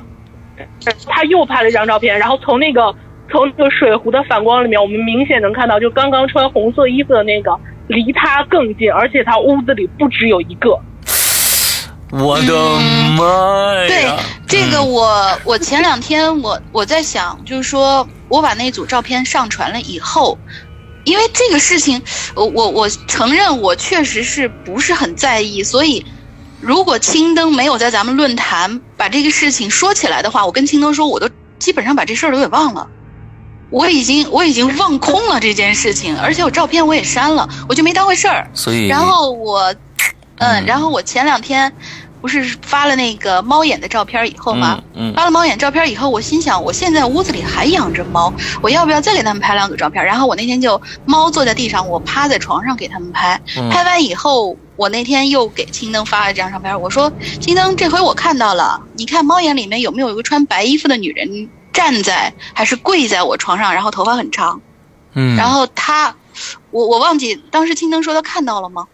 [1.06, 2.94] 他又拍了一张照片，然后从那个
[3.30, 7.58] 从那个水壶的反光里面，我们明显能看到，就刚刚穿红色衣服的那个
[7.88, 10.78] 离他更近，而且他屋子里不只有一个。
[12.10, 12.78] 我的
[13.18, 14.16] 妈呀对！
[14.46, 20.38] 这个我我前两天我我在想，就是说我把那组照片上传了以后，
[21.04, 22.02] 因为这个事情，
[22.34, 26.06] 我我我承认我确实是不是很在意，所以
[26.60, 31.28] 如果青灯没有在咱们论坛把这个事情说起来的话，我跟青灯说，我都
[31.58, 32.88] 基本上把这事儿都给忘了。
[33.70, 38.48] 我已经我已经忘空了这件事情， 而且我照片我也删了，我就没当回事儿。
[38.54, 39.72] 所以，然后我，
[40.36, 41.72] 嗯嗯，然后我前两天
[42.20, 44.80] 不是发了那个猫眼的照片以后吗？
[44.94, 48.32] 嗯嗯发了猫眼照片以后，我心想，我现在屋子里还养着猫，
[48.62, 50.04] 我要不要再给他们拍两组照片？
[50.04, 53.40] 然后我那天就猫坐在地上，我趴在床上给他们拍。
[53.56, 61.48] 嗯拍完以后，我那天又给青灯发了这张照片，我说：“青灯，这回我看到了，你看猫眼里面有没有一个穿白衣服的女人
[61.78, 64.60] 站在还是跪在我床上，然后头发很长？”
[65.14, 66.14] 嗯，然后他，
[66.70, 68.86] 我我忘记当时青灯说他看到了吗？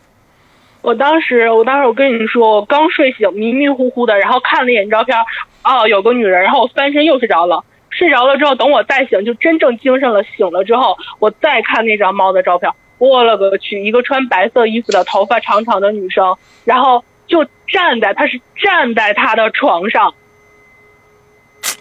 [0.83, 5.17] 我当时，我当时我跟你说，我刚睡醒，迷迷糊糊的，然后看了一眼照片，
[5.65, 7.65] 哦，有个女人，然后我翻身又睡着了。
[7.91, 20.15] 睡着了之后，等我再醒，就真正精神了，醒了之后，我再看那张猫的照片，我了个去，一个穿白色衣服的、头发长长的女生，然后就站在，她是站在她的床上，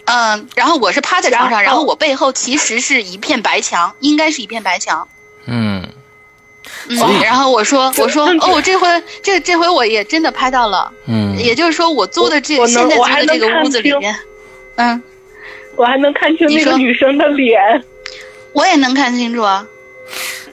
[0.06, 5.08] 嗯，然后我是趴在床上，然后我背后其实是一片白墙，应该是一片白墙。
[5.46, 5.86] 嗯。
[6.88, 8.88] 嗯，然后我说我说哦，这回
[9.22, 14.14] 这这回我也真的拍到了，嗯，也就是说我租的这我现在租的这个屋子里面，
[14.76, 15.02] 嗯，
[15.76, 17.60] 我还能看清那个女生的脸。
[18.52, 19.66] 我也能看清楚啊，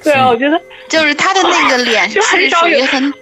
[0.03, 3.13] 对啊，我觉得就是她的那个脸 是属于很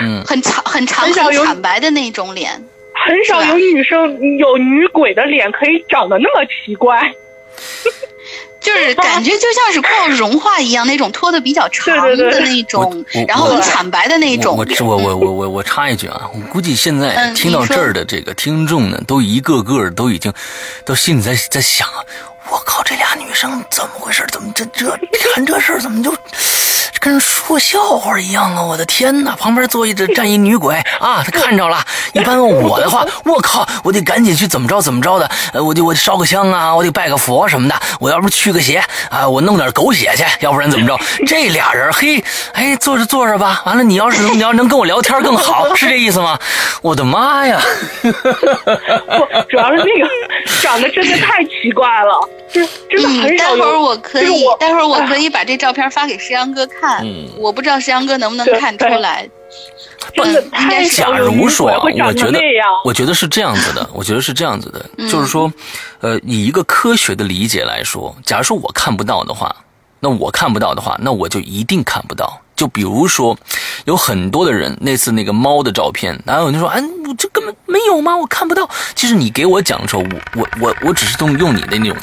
[0.00, 2.64] 嗯 很长很长很惨白的那种脸。
[3.06, 7.12] 很少有女生有女鬼的脸可以长得那么奇怪。
[8.60, 14.54] 就是感觉就像是快要融化一样，那种拖的比较长的那种然后很惨白的那种。
[14.54, 20.30] 我我我我我我插一句啊，我估计现在嗯听到这儿的这个听众呢，都一个个都已经，
[20.84, 22.04] 都心里在在想啊，
[22.50, 24.26] 我靠，这俩女生怎么回事？
[24.30, 24.86] 怎么这这
[25.32, 26.12] 看这事儿怎么就
[27.00, 28.62] 跟说笑话一样啊？
[28.62, 29.34] 我的天哪！
[29.34, 31.82] 旁边坐一这站一女鬼啊，她看着了。
[32.12, 40.98] 一般我的话，我靠，我得赶紧去怎么着怎么着的，呃，我得我得烧个香啊，我得拜个佛什么的，我要不去个邪啊，我弄点狗血去，要不然怎么着？
[41.26, 42.22] 这俩人嘿，
[42.52, 43.62] 哎，坐着坐着吧。
[43.64, 46.38] 完了，你要是能你要是能跟我聊天更好，是这意思吗？
[46.82, 47.58] 我的妈呀！
[48.02, 48.10] 不，
[49.48, 53.62] 主要是那个长得真的太奇怪了，就是真的很少待。
[53.62, 56.89] 会儿我可以待会儿我可以把这照片发给石阳哥看。
[57.02, 59.28] 嗯我不知道石阳哥能不能看出来。
[60.14, 62.40] 真的嗯应该是假太少有女如说啊，我觉得。
[62.84, 65.52] 我觉得是这样子的，我觉得是这样子的，嗯 就是说，
[66.00, 69.54] 呃，以一个科学的理解来说，假如说我看不到的话，
[70.00, 72.40] 那我看不到的话，那我就一定看不到。
[72.56, 73.36] 就比如说，
[73.84, 78.16] 有很多的人那次那个猫的照片，然后有人说，哎，我这根本没有吗？
[78.16, 78.68] 我看不到。
[78.94, 81.96] 其实你给我讲的时候，我我我我只是动用你的那种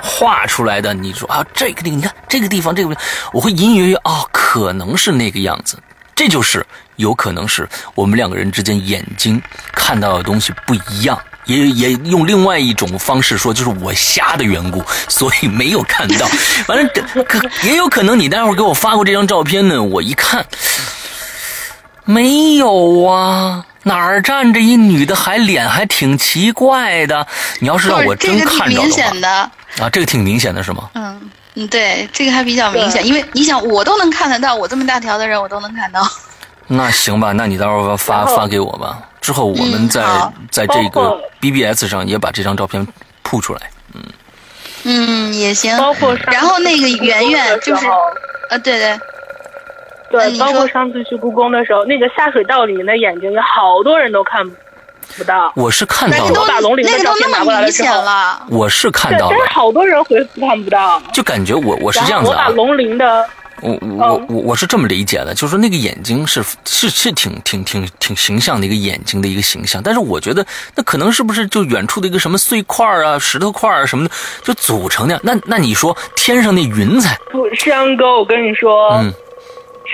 [0.00, 5.78] 画出来的，你说啊，这个地方，你看这个地方，这个地方，我会隐隐约约啊、可能是那个样子。
[6.14, 6.64] 这就是
[6.96, 9.42] 有可能是我们两个人之间眼睛
[9.72, 16.28] 看到的东西不一样，也也用另外一种方式说，就是我瞎的缘故，所以没有看到。
[16.68, 16.88] 完了，
[17.26, 20.46] 可也有可能你待会儿给我发过这张照片呢，我一看。
[22.04, 27.26] 没有啊，哪儿站着一女的，还脸还挺奇怪的。
[27.60, 30.90] 你要是让我真看着的话，啊，这个挺明显的是吗？
[30.94, 36.00] 嗯嗯，对，这个还比较明显，因为你想，我都能看得到，我这么大条的人，我都能看到。
[36.66, 38.98] 那行吧，那你到时候发发给我吧。
[39.20, 40.02] 之后我们在
[40.50, 42.86] 在这个 BBS 上也把这张照片
[43.22, 43.60] 铺出来。
[43.94, 44.02] 嗯
[44.84, 45.76] 嗯，也行。
[45.78, 47.86] 包括然后那个圆圆就是，
[48.50, 48.98] 呃，对对。
[50.10, 54.54] 对，包括上次去故宫的时候，那个下水道里面的眼睛，有好多人都看不
[55.24, 55.52] 到。
[55.54, 58.02] 我是看到了，我把龙鳞的照片拿过来之后，
[58.48, 61.02] 我是看到了，但是好多人回复看不到。
[61.12, 62.44] 就感觉我我是这样子啊。
[62.46, 63.26] 我把龙鳞的。
[63.60, 70.44] 我我我我是这么理解的，就是说那个眼睛是是是挺挺挺挺形象的一个眼睛的一个形象，但是我觉得
[70.74, 75.18] 那可能是不是就远处的一个什么碎块啊、石头块啊什么的就组成的？
[75.22, 77.16] 那那你说天上那云彩？
[77.30, 78.90] 不，山哥，我跟你说。
[78.98, 79.14] 嗯。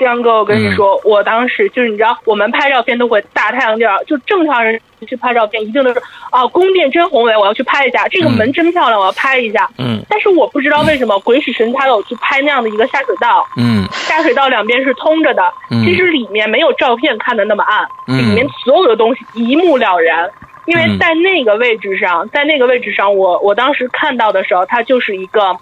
[0.00, 9.68] 志阳哥，我跟你说，我当时就是你知道，我们拍照片都会大太阳地儿，就正常人去拍照片，一定都是啊，宫殿真宏伟，我要去拍一下；这个门真漂亮，我要拍一下。
[9.76, 10.02] 嗯。
[10.08, 13.46] 但是我不知道为什么鬼使神差的我去拍那样的一个下水道。
[13.58, 13.86] 嗯。
[13.92, 20.30] 下水道两边是通着的，其实里面没有照片看的那么暗，里面所有的东西一目了然。
[20.64, 25.54] 因为在那个位置上，在那个位置上，我我当时看到的时候，它就是一个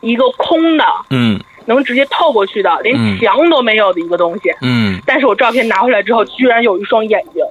[0.00, 0.84] 一个空的。
[1.10, 1.38] 嗯。
[1.66, 4.50] 能直接透过去的，连墙都没有的一个东西。
[4.62, 7.44] 嗯，但是我照片拿回来之后，居然有一双眼睛，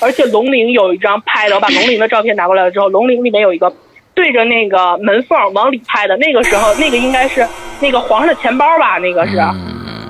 [0.00, 1.54] 而且龙鳞有一张拍的。
[1.56, 3.72] 我把龙鳞的照片拿过来了之后，龙鳞里面有一个
[4.14, 6.16] 对着那个门缝往里拍的。
[6.16, 7.46] 那个时候，那个应该是
[7.80, 8.98] 那个皇上的钱包吧？
[8.98, 9.36] 那个是，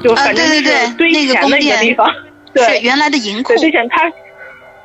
[0.03, 0.63] 就反正是
[0.95, 2.09] 堆钱的一个地方。
[2.53, 3.55] 对，原来的银库。
[3.57, 4.11] 堆钱，他，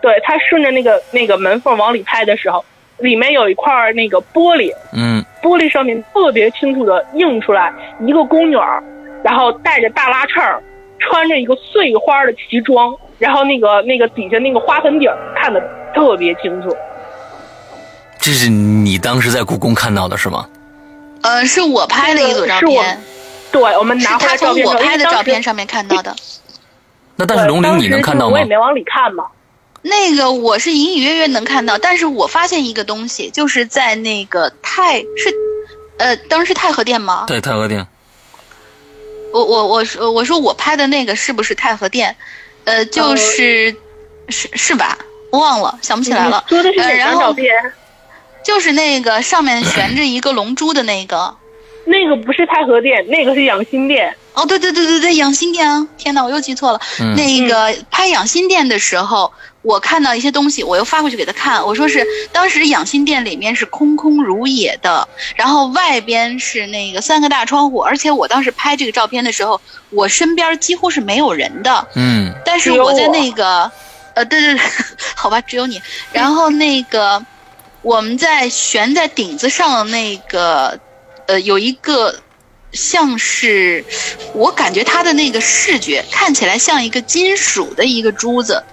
[0.01, 2.63] 对他顺着那个那个门缝往里拍的时候。
[2.97, 8.81] 里面有一块那个玻璃，嗯，玻璃上面特别清楚的映出来一个宫女儿，
[9.23, 10.33] 然后带着大拉翅，
[10.99, 15.61] 穿着一个碎花的旗装，然后那个那个底下那个花盆底看的
[15.93, 16.75] 特别清楚。
[18.17, 20.47] 这是你当时在故宫看到的是吗？
[21.21, 22.99] 呃，是我拍的一组照片，
[23.51, 26.15] 对，我们拿回来照片，我拍的照片上面看到的。
[27.17, 28.33] 那但是龙鳞你能看到吗？
[28.33, 29.25] 我也没往里看嘛。
[29.87, 35.31] 那个我是隐隐约约能看到，但是我发现一个东西，就是在那个太是，
[35.97, 37.25] 呃，当时是太和殿吗？
[37.27, 37.85] 对，太和殿。
[39.31, 42.15] 我我我说我说我拍的那个是不是太和殿？
[42.63, 43.75] 呃，就是
[44.29, 44.97] 是是吧？
[45.29, 46.43] 我忘了，想不起来了。
[46.49, 47.53] 说的是哪张照片？
[48.43, 51.37] 就是那个上面悬着一个龙珠的那个。
[51.85, 54.17] 那个不是太和殿，那个是养心殿。
[54.33, 55.87] 哦，对对对对对，养心殿啊！
[55.95, 56.81] 天哪，我又记错了。
[57.15, 59.31] 那个拍养心殿的时候。
[59.65, 61.65] 我看到一些东西，我又发过去给他看。
[61.65, 69.59] 我说是当时养心殿里面是空空如也的，然后外边是那个三个大窗户，而且我当时拍这个照片的时候，
[69.89, 71.87] 我身边几乎是没有人的。
[71.95, 73.71] 嗯，但是我在那个，
[74.13, 74.63] 呃，对对对，
[75.15, 75.81] 好吧，只有你。
[76.11, 77.25] 然后那个
[77.81, 80.79] 我们在悬在顶子上的那个，
[81.25, 82.15] 呃，有一个
[82.71, 83.83] 像是，
[84.33, 88.63] 我感觉它的那个视觉看起来像一个金属的一个珠子。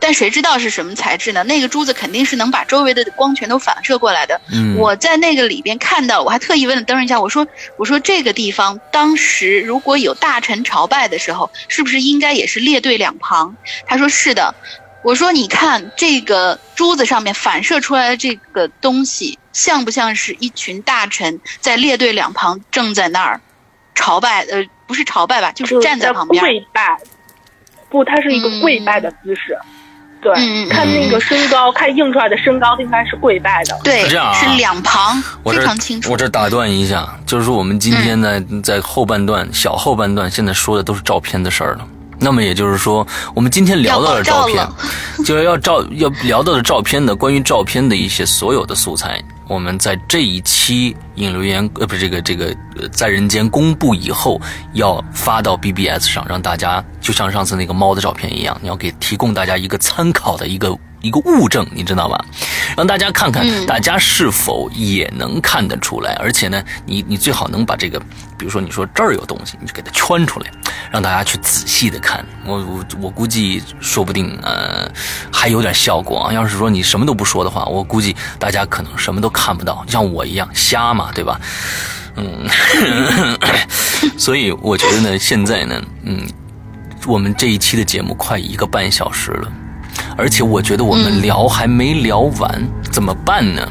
[0.00, 1.42] 但谁知道是什么材质呢？
[1.44, 4.40] 那个珠子肯定是能把周围的光全都反射过来的。
[4.52, 7.46] 嗯，我在那个里边看到，我还特意问了灯一下，我说
[7.76, 13.56] ：“我说这个地方当时如果有大臣朝拜的时候，是不是应该也是列队两旁？”
[13.86, 14.54] 他说：“是的。”
[15.04, 23.40] 我说：“你看这个珠子上面反射出来的这个东西，像不像是一群大臣在列队两旁正在那儿
[23.94, 24.42] 朝拜？
[24.50, 26.98] 呃，不是朝拜吧，就是站在旁边跪拜。
[27.88, 29.58] 不，它是一个跪拜的姿势。”
[30.20, 33.78] 对，看那个身高，看映出来的身高应该是跪拜的。
[33.84, 36.10] 对，是这样啊，是两旁，非常清楚。
[36.10, 41.86] 我这打断一下，就是说我们今天呢，在后半段小后半段，现在说的都是照片的事儿了。
[42.20, 44.66] 那么也就是说，我们今天聊到的照片，
[45.24, 49.22] 就是要照要聊到的照片的关于照片的一些所有的素材。
[49.48, 52.54] 我们在这一期引流言呃不是这个这个
[52.92, 54.40] 在人间公布以后，
[54.74, 60.76] 要发到 BBS 上，让大家就像上次那个猫的照片一样，你要给提供大家一个参考的一个。
[61.00, 62.24] 一个物证，你知道吧？
[62.76, 66.14] 让大家看看，大家是否也能看得出来？
[66.14, 67.98] 而且呢，你你最好能把这个，
[68.36, 70.50] 比如说你说这儿有东西，你就给它圈出来，
[70.90, 72.24] 让大家去仔细的看。
[72.44, 74.90] 我我我估计，说不定呃
[75.32, 76.32] 还有点效果啊。
[76.32, 81.40] 要是说你什么都不说的话，我估计大家可能什么都看不到，像我一样瞎嘛，对吧？
[82.16, 82.48] 嗯，
[84.18, 86.26] 所以我觉得呢，现在呢，嗯，
[87.06, 89.52] 我们这一期的节目快一个半小时了。
[90.18, 93.62] 而且我觉得我们聊还没聊完，怎么办呢？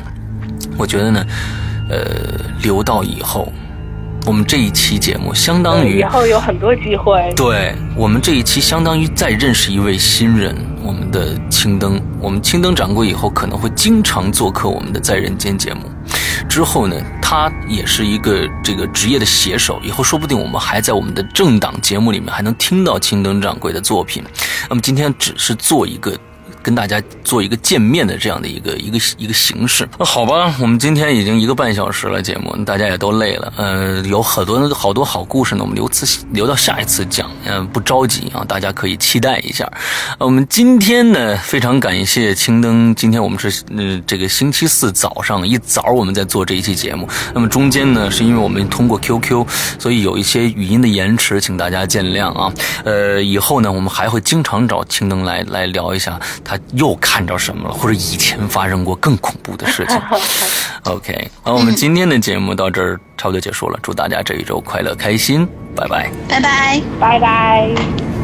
[0.78, 1.26] 我觉得呢，
[1.90, 2.00] 呃，
[2.64, 3.52] 留到以后，
[4.26, 7.34] 我们这一期节目相当于以后有很多机会。
[7.36, 15.82] 对我们这一期相当于再认识一位新人，我们的青灯，我们青灯掌柜以后可能会经常做客我们的在人间节目。
[16.48, 24.24] 之后呢，他也是一个这个职业的写手，以后说不定我们还在我们的政党节目里面还能听到青灯掌柜的作品。
[24.70, 26.18] 那么今天只是做一个。
[26.68, 39.66] 跟大家做一个见面的这样的一个一个一个形式，那好吧，我们今天已经一个半小时了，节目大家也都累了，呃，有很多好多好故事呢，我们留次留到下一次讲，嗯，不着急啊，大家可以期待一下。
[40.20, 49.48] 我们今天呢，非常感谢青灯，今天我们是嗯这个星期四早上一早我们在做这一期节目，那么中间呢是因为我们通过 QQ，
[49.80, 52.52] 所以有一些语音的延迟，请大家见谅啊。
[52.84, 56.57] 呃，以后呢我们还会经常找青灯来来聊一下他。
[56.74, 57.74] 又看着什么了？
[57.74, 60.00] 或者以前发生过更恐怖的事情？
[60.92, 63.80] OK，好我们今天的节目到这儿差不多结束了。
[63.82, 68.17] 祝大家这一周快乐开心，拜拜，拜拜，拜拜。